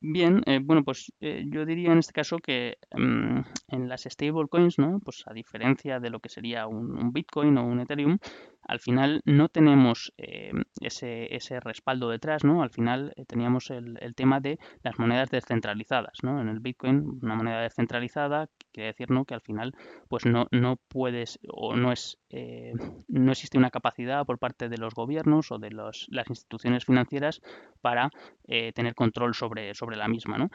Bien, 0.00 0.42
eh, 0.46 0.60
bueno, 0.62 0.84
pues 0.84 1.12
eh, 1.20 1.44
yo 1.48 1.66
diría 1.66 1.90
en 1.90 1.98
este 1.98 2.12
caso 2.12 2.38
que 2.38 2.78
mm, 2.96 3.40
en 3.68 3.88
las 3.88 4.04
stablecoins, 4.04 4.78
¿no? 4.78 5.00
Pues 5.00 5.24
a 5.26 5.32
diferencia 5.32 5.98
de 5.98 6.10
lo 6.10 6.20
que 6.20 6.28
sería 6.28 6.68
un, 6.68 7.12
Bitcoin 7.12 7.58
o 7.58 7.64
un 7.66 7.80
Ethereum, 7.80 8.18
al 8.62 8.78
final 8.78 9.22
no 9.24 9.48
tenemos 9.48 10.12
ese, 10.16 11.34
ese, 11.34 11.58
respaldo 11.60 12.10
detrás, 12.10 12.44
¿no? 12.44 12.62
Al 12.62 12.70
final 12.70 13.12
teníamos 13.26 13.70
el, 13.70 13.98
el, 14.00 14.14
tema 14.14 14.40
de 14.40 14.58
las 14.84 14.98
monedas 14.98 15.30
descentralizadas, 15.30 16.18
¿no? 16.22 16.40
En 16.40 16.48
el 16.48 16.60
Bitcoin, 16.60 17.18
una 17.22 17.34
moneda 17.34 17.62
descentralizada 17.62 18.48
quiere 18.72 18.88
decir, 18.88 19.10
¿no? 19.10 19.24
Que 19.24 19.34
al 19.34 19.40
final, 19.40 19.74
pues 20.08 20.26
no, 20.26 20.46
no 20.52 20.76
puedes 20.88 21.40
o 21.48 21.74
no 21.74 21.90
es 21.90 22.18
eh, 22.30 22.74
no 23.08 23.32
existe 23.32 23.56
una 23.56 23.70
capacidad 23.70 24.24
por 24.26 24.38
parte 24.38 24.68
de 24.68 24.76
los 24.76 24.94
gobiernos 24.94 25.50
o 25.50 25.58
de 25.58 25.70
los, 25.70 26.06
las 26.10 26.28
instituciones 26.28 26.84
financieras 26.84 27.40
para 27.80 28.10
eh, 28.46 28.72
tener 28.74 28.94
control 28.94 29.34
sobre 29.34 29.72
la 29.96 30.08
misma. 30.08 30.38
¿no? 30.38 30.50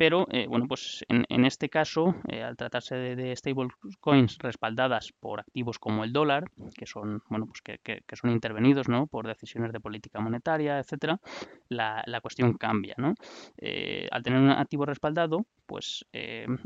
pero 0.00 0.26
eh, 0.30 0.46
bueno, 0.48 0.64
pues 0.66 1.04
en, 1.10 1.44
este 1.44 1.68
caso, 1.68 2.14
eh, 2.26 2.42
al 2.42 2.56
tratarse 2.56 2.94
de, 2.94 3.16
de 3.16 3.36
stablecoins 3.36 4.38
respaldadas 4.38 5.12
por 5.20 5.40
activos 5.40 5.78
como 5.78 6.04
el 6.04 6.12
dólar, 6.14 6.50
que 6.74 6.86
son, 6.86 7.22
bueno, 7.28 7.44
pues 7.44 7.60
que, 7.60 8.02
son 8.16 8.30
intervenidos 8.30 8.88
¿no? 8.88 9.08
por 9.08 9.26
decisiones 9.26 9.72
de 9.72 9.80
política 9.80 10.18
monetaria, 10.18 10.78
etcétera, 10.78 11.20
la, 11.68 12.20
cuestión 12.22 12.54
cambia. 12.54 12.94
¿no? 12.96 13.12
Eh, 13.58 14.08
al 14.10 14.22
tener 14.22 14.40
un 14.40 14.48
activo 14.48 14.86
respaldado, 14.86 15.44
pues 15.66 16.06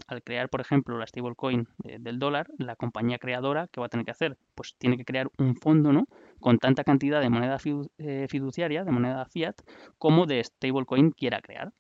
al 0.07 0.23
crear, 0.23 0.49
por 0.49 0.61
ejemplo, 0.61 0.97
la 0.97 1.09
stablecoin 1.09 1.67
del 1.83 2.21
dólar, 2.21 2.47
la 2.59 2.77
compañía 2.77 3.19
creadora, 3.19 3.67
¿qué 3.67 3.81
va 3.81 3.87
a 3.87 3.89
tener 3.91 4.05
que 4.07 4.13
hacer? 4.13 4.39
Pues 4.55 4.77
tiene 4.79 4.97
que 4.97 5.05
crear 5.05 5.29
un 5.39 5.57
fondo, 5.57 5.93
¿no? 5.93 6.07
Con 6.45 6.59
tanta 6.59 6.85
cantidad 6.85 7.23
de 7.23 7.31
moneda 7.31 7.59
fiduciaria, 7.59 8.85
de 8.85 8.93
moneda 8.93 9.25
fiat, 9.25 9.63
como 9.97 10.27
de 10.27 10.45
stablecoin 10.45 11.13
quiera 11.13 11.41
crear. 11.41 11.73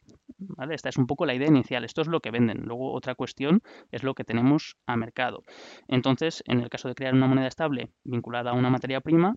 Esta 0.71 0.88
es 0.88 0.97
un 0.97 1.06
poco 1.06 1.26
la 1.26 1.35
idea 1.35 1.49
inicial. 1.49 1.85
Esto 1.85 2.00
es 2.00 2.09
lo 2.09 2.21
que 2.21 2.30
venden. 2.30 2.62
Luego 2.62 2.94
otra 2.94 3.14
cuestión 3.14 3.61
es 3.92 4.02
lo 4.02 4.14
que 4.14 4.25
tenemos 4.25 4.78
a 4.87 4.97
mercado. 4.97 5.42
Entonces, 5.87 6.42
en 6.47 6.61
el 6.61 6.71
caso 6.71 6.88
de 6.88 6.94
crear 6.94 7.12
una 7.12 7.26
moneda 7.26 7.47
estable 7.47 7.90
vinculada 8.04 8.52
a 8.52 8.54
una 8.54 8.71
materia 8.71 9.02
prima, 9.02 9.35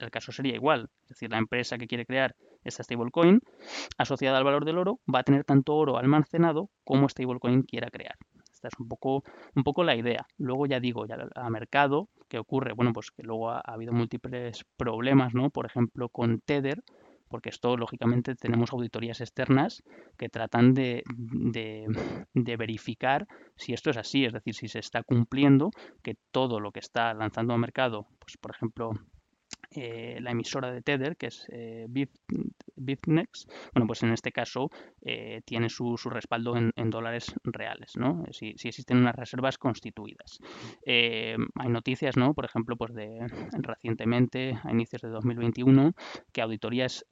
el 0.00 0.10
caso 0.10 0.32
sería 0.32 0.56
igual. 0.56 0.88
Es 1.04 1.10
decir, 1.10 1.30
la 1.30 1.38
empresa 1.38 1.78
que 1.78 1.86
quiere 1.86 2.04
crear 2.04 2.34
esta 2.64 2.82
stablecoin 2.82 3.42
asociada 3.96 4.38
al 4.38 4.44
valor 4.44 4.64
del 4.64 4.78
oro 4.78 4.98
va 5.06 5.20
a 5.20 5.22
tener 5.22 5.44
tanto 5.44 5.76
oro 5.76 5.98
almacenado 5.98 6.68
como 6.82 7.08
stablecoin 7.08 7.62
quiera 7.62 7.90
crear. 7.90 8.16
Es 8.68 8.78
un 8.78 8.88
poco, 8.88 9.24
un 9.54 9.64
poco 9.64 9.84
la 9.84 9.96
idea. 9.96 10.26
Luego 10.38 10.66
ya 10.66 10.80
digo, 10.80 11.06
ya 11.06 11.16
a 11.34 11.50
mercado, 11.50 12.08
¿qué 12.28 12.38
ocurre? 12.38 12.72
Bueno, 12.74 12.92
pues 12.92 13.10
que 13.10 13.22
luego 13.22 13.50
ha, 13.50 13.60
habido 13.60 13.92
múltiples 13.92 14.64
problemas, 14.76 15.34
¿no? 15.34 15.50
Por 15.50 15.66
ejemplo, 15.66 16.08
con 16.08 16.40
Tether, 16.40 16.82
porque 17.28 17.48
esto 17.48 17.76
lógicamente 17.76 18.34
tenemos 18.36 18.72
auditorías 18.72 19.20
externas 19.20 19.82
que 20.16 20.28
tratan 20.28 20.72
de, 20.74 21.02
de, 21.16 22.56
verificar 22.56 23.26
si 23.56 23.72
esto 23.72 23.90
es 23.90 23.96
así, 23.96 24.24
es 24.24 24.32
decir, 24.32 24.54
si 24.54 24.68
se 24.68 24.78
está 24.78 25.02
cumpliendo 25.02 25.70
que 26.02 26.14
todo 26.30 26.60
lo 26.60 26.70
que 26.70 26.78
está 26.80 27.12
lanzando 27.14 27.52
al 27.54 27.60
mercado, 27.60 28.06
pues 28.20 28.36
por 28.36 28.52
ejemplo 28.52 28.92
eh, 29.72 30.18
la 30.20 30.30
emisora 30.30 30.70
de 30.70 30.82
Tether, 30.82 31.16
que 31.16 31.26
es 31.26 31.46
eh, 31.50 31.86
Bitnex, 32.76 33.46
bueno, 33.72 33.86
pues 33.86 34.02
en 34.02 34.12
este 34.12 34.32
caso 34.32 34.70
eh, 35.02 35.42
tiene 35.44 35.68
su, 35.68 35.96
respaldo 35.96 36.56
en, 36.56 36.72
dólares 36.90 37.34
reales, 37.44 37.96
¿no? 37.96 38.24
Si, 38.30 38.54
existen 38.62 38.98
unas 38.98 39.16
reservas 39.16 39.58
constituidas. 39.58 40.38
hay 40.86 41.68
noticias, 41.68 42.16
¿no? 42.16 42.34
Por 42.34 42.44
ejemplo, 42.44 42.76
pues 42.76 42.94
de 42.94 43.26
recientemente, 43.52 44.58
a 44.62 44.70
inicios 44.70 45.02
de 45.02 45.08
2021, 45.08 45.94
que 46.32 46.42
auditorías 46.42 47.04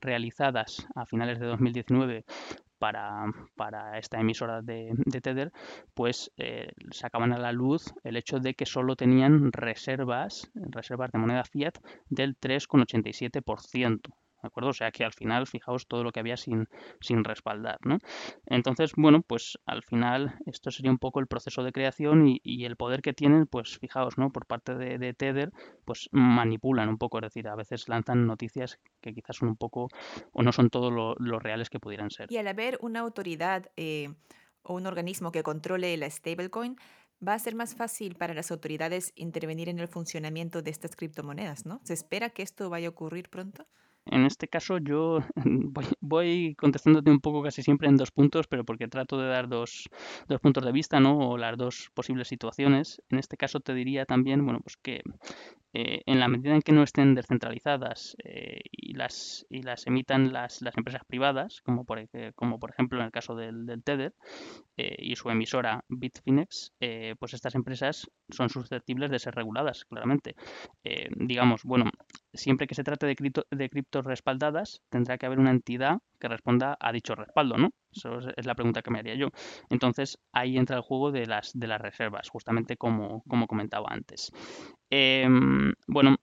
realizadas 0.00 0.86
a 0.94 1.06
finales 1.06 1.38
de 1.38 1.46
2019 1.46 2.24
para, 2.78 3.98
esta 3.98 4.20
emisora 4.20 4.62
de, 4.62 4.92
Tether, 5.22 5.52
pues 5.94 6.30
eh, 6.36 6.72
sacaban 6.90 7.32
a 7.32 7.38
la 7.38 7.52
luz 7.52 7.94
el 8.04 8.16
hecho 8.16 8.38
de 8.38 8.54
que 8.54 8.66
solo 8.66 8.96
tenían 8.96 9.52
reservas, 9.52 10.50
reservas 10.54 11.10
de 11.12 11.18
moneda 11.18 11.44
fiat 11.44 11.78
del 12.08 12.38
3,87%. 12.38 14.00
¿De 14.42 14.46
acuerdo? 14.48 14.70
O 14.70 14.74
sea 14.74 14.90
que 14.90 15.04
al 15.04 15.12
final, 15.12 15.46
fijaos 15.46 15.86
todo 15.86 16.04
lo 16.04 16.12
que 16.12 16.20
había 16.20 16.36
sin, 16.36 16.68
sin 17.00 17.24
respaldar, 17.24 17.78
¿no? 17.82 17.98
Entonces, 18.46 18.92
bueno, 18.96 19.22
pues 19.22 19.58
al 19.66 19.82
final 19.82 20.38
esto 20.46 20.70
sería 20.70 20.90
un 20.90 20.98
poco 20.98 21.20
el 21.20 21.26
proceso 21.26 21.62
de 21.62 21.72
creación 21.72 22.26
y, 22.26 22.64
el 22.66 22.76
poder 22.76 23.00
que 23.00 23.12
tienen, 23.12 23.46
pues 23.46 23.78
fijaos, 23.78 24.18
¿no? 24.18 24.30
Por 24.30 24.46
parte 24.46 24.74
de, 24.74 25.14
Tether, 25.14 25.52
pues 25.84 26.08
manipulan 26.10 26.88
un 26.88 26.98
poco, 26.98 27.18
es 27.18 27.22
decir, 27.22 27.48
a 27.48 27.54
veces 27.54 27.88
lanzan 27.88 28.26
noticias 28.26 28.80
que 29.00 29.14
quizás 29.14 29.36
son 29.36 29.48
un 29.50 29.56
poco 29.56 29.88
o 30.32 30.42
no 30.42 30.52
son 30.52 30.68
todos 30.70 30.92
lo, 30.92 31.38
reales 31.38 31.70
que 31.70 31.78
pudieran 31.78 32.10
ser. 32.10 32.30
Y 32.30 32.38
al 32.38 32.48
haber 32.48 32.78
una 32.80 33.00
autoridad 33.00 33.70
eh, 33.76 34.14
o 34.62 34.74
un 34.74 34.86
organismo 34.86 35.30
que 35.30 35.42
controle 35.42 35.96
la 35.96 36.10
stablecoin, 36.10 36.76
va 37.26 37.34
a 37.34 37.38
ser 37.38 37.54
más 37.54 37.74
fácil 37.74 38.16
para 38.16 38.34
las 38.34 38.50
autoridades 38.50 39.12
intervenir 39.14 39.68
en 39.68 39.78
el 39.78 39.88
funcionamiento 39.88 40.62
de 40.62 40.70
estas 40.70 40.96
criptomonedas, 40.96 41.66
¿no? 41.66 41.80
¿Se 41.84 41.94
espera 41.94 42.30
que 42.30 42.42
esto 42.42 42.68
vaya 42.68 42.88
a 42.88 42.90
ocurrir 42.90 43.28
pronto? 43.28 43.66
En 44.06 44.24
este 44.24 44.48
caso 44.48 44.78
yo 44.78 45.18
voy, 46.00 46.54
contestándote 46.56 47.10
un 47.10 47.20
poco 47.20 47.42
casi 47.42 47.62
siempre 47.62 47.88
en 47.88 47.96
dos 47.96 48.10
puntos, 48.10 48.46
pero 48.46 48.64
porque 48.64 48.88
trato 48.88 49.18
de 49.18 49.28
dar 49.28 49.48
dos, 49.48 49.88
dos, 50.28 50.40
puntos 50.40 50.64
de 50.64 50.72
vista, 50.72 51.00
¿no? 51.00 51.30
O 51.30 51.38
las 51.38 51.56
dos 51.56 51.90
posibles 51.94 52.28
situaciones. 52.28 53.02
En 53.10 53.18
este 53.18 53.36
caso 53.36 53.60
te 53.60 53.74
diría 53.74 54.06
también, 54.06 54.44
bueno, 54.44 54.60
pues 54.60 54.76
que 54.76 55.02
eh, 55.78 56.02
en 56.06 56.20
la 56.20 56.28
medida 56.28 56.54
en 56.54 56.62
que 56.62 56.72
no 56.72 56.82
estén 56.82 57.14
descentralizadas 57.14 58.16
eh, 58.24 58.62
y, 58.72 58.94
las, 58.94 59.44
y 59.50 59.60
las 59.60 59.86
emitan 59.86 60.32
las, 60.32 60.62
las 60.62 60.74
empresas 60.78 61.02
privadas, 61.06 61.60
como 61.60 61.84
por, 61.84 62.00
como 62.34 62.58
por 62.58 62.70
ejemplo 62.70 62.98
en 62.98 63.04
el 63.04 63.12
caso 63.12 63.36
del, 63.36 63.66
del 63.66 63.82
Tether 63.82 64.14
eh, 64.78 64.96
y 64.98 65.16
su 65.16 65.28
emisora 65.28 65.84
Bitfinex, 65.90 66.72
pues 67.18 67.34
estas 67.34 67.54
empresas 67.54 68.10
son 68.30 68.48
susceptibles 68.48 69.10
de 69.10 69.18
ser 69.18 69.34
reguladas, 69.34 69.84
claramente. 69.84 70.34
digamos, 71.14 71.62
bueno, 71.64 71.90
siempre 72.32 72.66
que 72.66 72.74
se 72.74 72.82
trate 72.82 73.06
de, 73.06 73.14
cripto, 73.14 73.44
de 73.50 73.68
criptos 73.68 74.06
respaldadas, 74.06 74.82
tendrá 74.88 75.18
que 75.18 75.26
haber 75.26 75.38
una 75.38 75.50
entidad 75.50 75.98
que 76.18 76.28
responda 76.28 76.76
a 76.80 76.92
dicho 76.92 77.14
respaldo, 77.14 77.56
¿no? 77.56 77.70
Eso 77.92 78.18
es 78.36 78.46
la 78.46 78.54
pregunta 78.54 78.82
que 78.82 78.90
me 78.90 78.98
haría 78.98 79.14
yo. 79.14 79.28
Entonces, 79.70 80.18
ahí 80.32 80.56
entra 80.56 80.76
el 80.76 80.82
juego 80.82 81.12
de 81.12 81.26
las, 81.26 81.52
de 81.54 81.66
las 81.66 81.80
reservas, 81.80 82.28
justamente 82.28 82.76
como, 82.76 83.22
como 83.28 83.46
comentaba 83.46 83.88
antes. 83.90 84.30
Em, 84.90 85.72
bueno, 85.86 86.16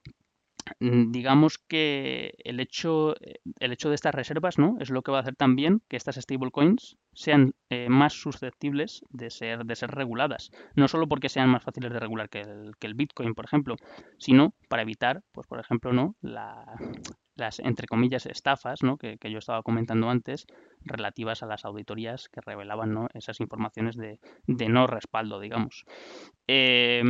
digamos 0.79 1.57
que 1.57 2.35
el 2.43 2.59
hecho, 2.59 3.15
el 3.59 3.71
hecho 3.71 3.89
de 3.89 3.95
estas 3.95 4.15
reservas 4.15 4.57
¿no? 4.57 4.77
es 4.79 4.89
lo 4.89 5.01
que 5.01 5.11
va 5.11 5.17
a 5.17 5.21
hacer 5.21 5.35
también 5.35 5.81
que 5.87 5.97
estas 5.97 6.15
stablecoins 6.15 6.97
sean 7.13 7.53
eh, 7.69 7.89
más 7.89 8.13
susceptibles 8.13 9.03
de 9.09 9.29
ser, 9.29 9.65
de 9.65 9.75
ser 9.75 9.91
reguladas. 9.91 10.51
No 10.75 10.87
solo 10.87 11.07
porque 11.07 11.29
sean 11.29 11.49
más 11.49 11.63
fáciles 11.63 11.91
de 11.91 11.99
regular 11.99 12.29
que 12.29 12.41
el, 12.41 12.71
que 12.79 12.87
el 12.87 12.95
Bitcoin, 12.95 13.33
por 13.33 13.45
ejemplo, 13.45 13.75
sino 14.17 14.53
para 14.69 14.83
evitar, 14.83 15.21
pues 15.31 15.47
por 15.47 15.59
ejemplo, 15.59 15.93
¿no? 15.93 16.15
Las, 17.35 17.59
entre 17.59 17.87
comillas, 17.87 18.25
estafas 18.25 18.83
¿no? 18.83 18.97
que, 18.97 19.17
yo 19.21 19.37
estaba 19.37 19.63
comentando 19.63 20.09
antes 20.09 20.45
relativas 20.81 21.43
a 21.43 21.47
las 21.47 21.65
auditorías 21.65 22.29
que 22.29 22.41
revelaban 22.41 22.93
¿no? 22.93 23.07
esas 23.13 23.39
informaciones 23.39 23.95
de, 23.95 24.19
de 24.47 24.69
no 24.69 24.87
respaldo, 24.87 25.39
digamos. 25.39 25.85
Eh, 26.47 27.03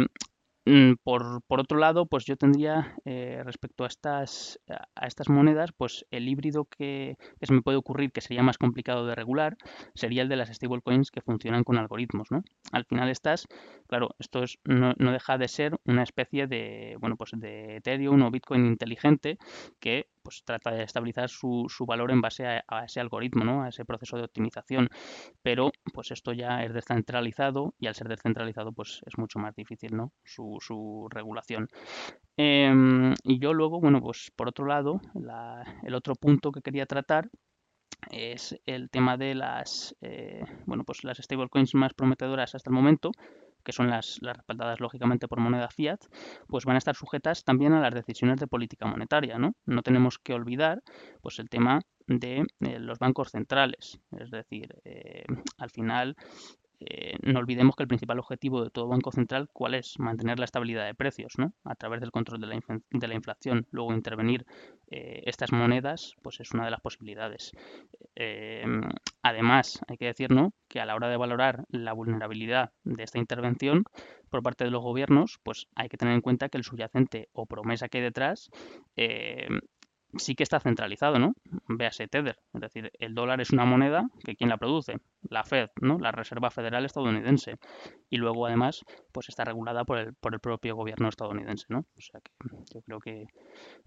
Mm, 0.65 0.93
por, 1.03 1.41
por, 1.43 1.59
otro 1.59 1.77
lado, 1.77 2.05
pues 2.05 2.23
yo 2.23 2.37
tendría 2.37 2.95
eh, 3.03 3.41
respecto 3.43 3.83
a 3.83 3.87
estas, 3.87 4.61
a 4.95 5.07
estas 5.07 5.27
monedas, 5.27 5.71
pues 5.75 6.05
el 6.09 6.29
híbrido 6.29 6.65
que, 6.65 7.17
que, 7.39 7.45
se 7.45 7.53
me 7.53 7.61
puede 7.61 7.77
ocurrir 7.77 8.13
que 8.13 8.21
sería 8.21 8.43
más 8.43 8.57
complicado 8.57 9.05
de 9.05 9.13
regular 9.13 9.57
sería 9.93 10.21
el 10.21 10.29
de 10.29 10.37
las 10.37 10.49
stablecoins 10.49 11.11
que 11.11 11.19
funcionan 11.21 11.65
con 11.65 11.77
algoritmos, 11.77 12.31
¿no? 12.31 12.43
Al 12.71 12.85
final 12.85 13.09
estas, 13.09 13.45
claro, 13.87 14.15
esto 14.19 14.43
es, 14.43 14.57
no, 14.63 14.93
no, 14.97 15.11
deja 15.11 15.37
de 15.37 15.49
ser 15.49 15.75
una 15.83 16.03
especie 16.03 16.47
de, 16.47 16.95
bueno, 17.01 17.17
pues 17.17 17.31
de 17.35 17.77
Ethereum 17.77 18.21
o 18.21 18.31
Bitcoin 18.31 18.65
inteligente 18.65 19.37
que 19.81 20.07
pues 20.23 20.43
trata 20.43 20.71
de 20.71 20.83
estabilizar 20.83 21.29
su, 21.29 21.65
su 21.69 21.85
valor 21.85 22.11
en 22.11 22.21
base 22.21 22.45
a, 22.45 22.85
ese 22.85 22.99
algoritmo, 22.99 23.43
¿no? 23.43 23.63
a 23.63 23.69
ese 23.69 23.85
proceso 23.85 24.17
de 24.17 24.23
optimización. 24.23 24.89
Pero 25.41 25.71
pues 25.93 26.11
esto 26.11 26.33
ya 26.33 26.63
es 26.63 26.73
descentralizado 26.73 27.73
y 27.79 27.87
al 27.87 27.95
ser 27.95 28.07
descentralizado 28.07 28.71
pues 28.71 29.01
es 29.05 29.17
mucho 29.17 29.39
más 29.39 29.55
difícil 29.55 29.95
¿no? 29.95 30.11
su, 30.23 30.57
su 30.61 31.07
regulación. 31.09 31.67
Em, 32.37 33.13
y 33.23 33.39
yo 33.39 33.53
luego, 33.53 33.79
bueno, 33.79 34.01
pues 34.01 34.31
por 34.35 34.47
otro 34.47 34.65
lado, 34.65 34.99
el 35.83 35.93
otro 35.93 36.15
punto 36.15 36.51
que 36.51 36.61
quería 36.61 36.85
tratar 36.85 37.29
es 38.11 38.59
el 38.65 38.89
tema 38.89 39.17
de 39.17 39.35
las, 39.35 39.95
eh, 40.01 40.43
bueno, 40.65 40.83
pues 40.83 41.03
las 41.03 41.17
stablecoins 41.17 41.75
más 41.75 41.93
prometedoras 41.93 42.55
hasta 42.55 42.69
el 42.69 42.75
momento, 42.75 43.11
que 43.63 43.71
son 43.71 43.89
las, 43.89 44.19
respaldadas 44.21 44.79
lógicamente 44.79 45.27
por 45.27 45.39
moneda 45.39 45.69
fiat, 45.69 45.99
pues 46.47 46.65
van 46.65 46.75
a 46.75 46.79
estar 46.79 46.95
sujetas 46.95 47.43
también 47.43 47.73
a 47.73 47.81
las 47.81 47.93
decisiones 47.93 48.39
de 48.39 48.47
política 48.47 48.85
monetaria. 48.85 49.37
No, 49.37 49.53
no 49.65 49.81
tenemos 49.81 50.19
que 50.19 50.33
olvidar 50.33 50.81
pues, 51.21 51.39
el 51.39 51.49
tema 51.49 51.81
de 52.07 52.45
eh, 52.59 52.79
los 52.79 52.99
bancos 52.99 53.31
centrales. 53.31 53.99
Es 54.17 54.31
decir, 54.31 54.75
eh, 54.83 55.23
al 55.57 55.69
final 55.69 56.15
eh, 56.85 57.17
no 57.21 57.39
olvidemos 57.39 57.75
que 57.75 57.83
el 57.83 57.87
principal 57.87 58.19
objetivo 58.19 58.63
de 58.63 58.69
todo 58.69 58.87
banco 58.87 59.11
central, 59.11 59.49
¿cuál 59.53 59.73
es? 59.73 59.99
Mantener 59.99 60.39
la 60.39 60.45
estabilidad 60.45 60.85
de 60.85 60.93
precios, 60.93 61.33
¿no? 61.37 61.53
A 61.63 61.75
través 61.75 62.01
del 62.01 62.11
control 62.11 62.41
de 62.41 62.47
la, 62.47 62.59
de 62.91 63.07
la 63.07 63.13
inflación. 63.13 63.67
Luego 63.71 63.93
intervenir 63.93 64.45
eh, 64.89 65.23
estas 65.25 65.51
monedas, 65.51 66.13
pues 66.21 66.39
es 66.39 66.51
una 66.53 66.65
de 66.65 66.71
las 66.71 66.81
posibilidades. 66.81 67.51
Eh, 68.15 68.65
además, 69.21 69.79
hay 69.87 69.97
que 69.97 70.05
decir, 70.05 70.31
¿no? 70.31 70.53
Que 70.67 70.79
a 70.79 70.85
la 70.85 70.95
hora 70.95 71.09
de 71.09 71.17
valorar 71.17 71.65
la 71.69 71.93
vulnerabilidad 71.93 72.71
de 72.83 73.03
esta 73.03 73.19
intervención 73.19 73.83
por 74.29 74.41
parte 74.41 74.63
de 74.63 74.71
los 74.71 74.81
gobiernos, 74.81 75.39
pues 75.43 75.67
hay 75.75 75.89
que 75.89 75.97
tener 75.97 76.13
en 76.13 76.21
cuenta 76.21 76.49
que 76.49 76.57
el 76.57 76.63
subyacente 76.63 77.29
o 77.33 77.45
promesa 77.45 77.87
que 77.87 77.99
hay 77.99 78.03
detrás 78.03 78.49
sí 80.17 80.35
que 80.35 80.43
está 80.43 80.59
centralizado, 80.59 81.19
¿no? 81.19 81.33
Véase 81.67 82.07
Tether, 82.07 82.37
es 82.53 82.61
decir, 82.61 82.91
el 82.99 83.13
dólar 83.13 83.41
es 83.41 83.51
una 83.51 83.65
moneda 83.65 84.07
que 84.23 84.35
quien 84.35 84.49
la 84.49 84.57
produce, 84.57 84.97
la 85.29 85.43
Fed, 85.43 85.69
¿no? 85.81 85.97
La 85.99 86.11
Reserva 86.11 86.49
Federal 86.49 86.85
estadounidense. 86.85 87.57
Y 88.09 88.17
luego 88.17 88.45
además, 88.45 88.83
pues 89.11 89.29
está 89.29 89.43
regulada 89.43 89.85
por 89.85 89.97
el, 89.97 90.13
por 90.13 90.33
el 90.33 90.39
propio 90.39 90.75
gobierno 90.75 91.09
estadounidense, 91.09 91.65
¿no? 91.69 91.79
O 91.97 92.01
sea 92.01 92.19
que 92.21 92.31
yo 92.73 92.81
creo 92.81 92.99
que, 92.99 93.25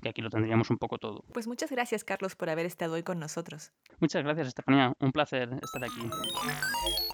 que 0.02 0.08
aquí 0.08 0.22
lo 0.22 0.30
tendríamos 0.30 0.70
un 0.70 0.78
poco 0.78 0.98
todo. 0.98 1.24
Pues 1.32 1.46
muchas 1.46 1.70
gracias, 1.70 2.04
Carlos, 2.04 2.34
por 2.36 2.50
haber 2.50 2.66
estado 2.66 2.94
hoy 2.94 3.02
con 3.02 3.18
nosotros. 3.18 3.72
Muchas 4.00 4.22
gracias, 4.22 4.48
Estefanía. 4.48 4.92
Un 5.00 5.12
placer 5.12 5.48
estar 5.62 5.84
aquí. 5.84 6.10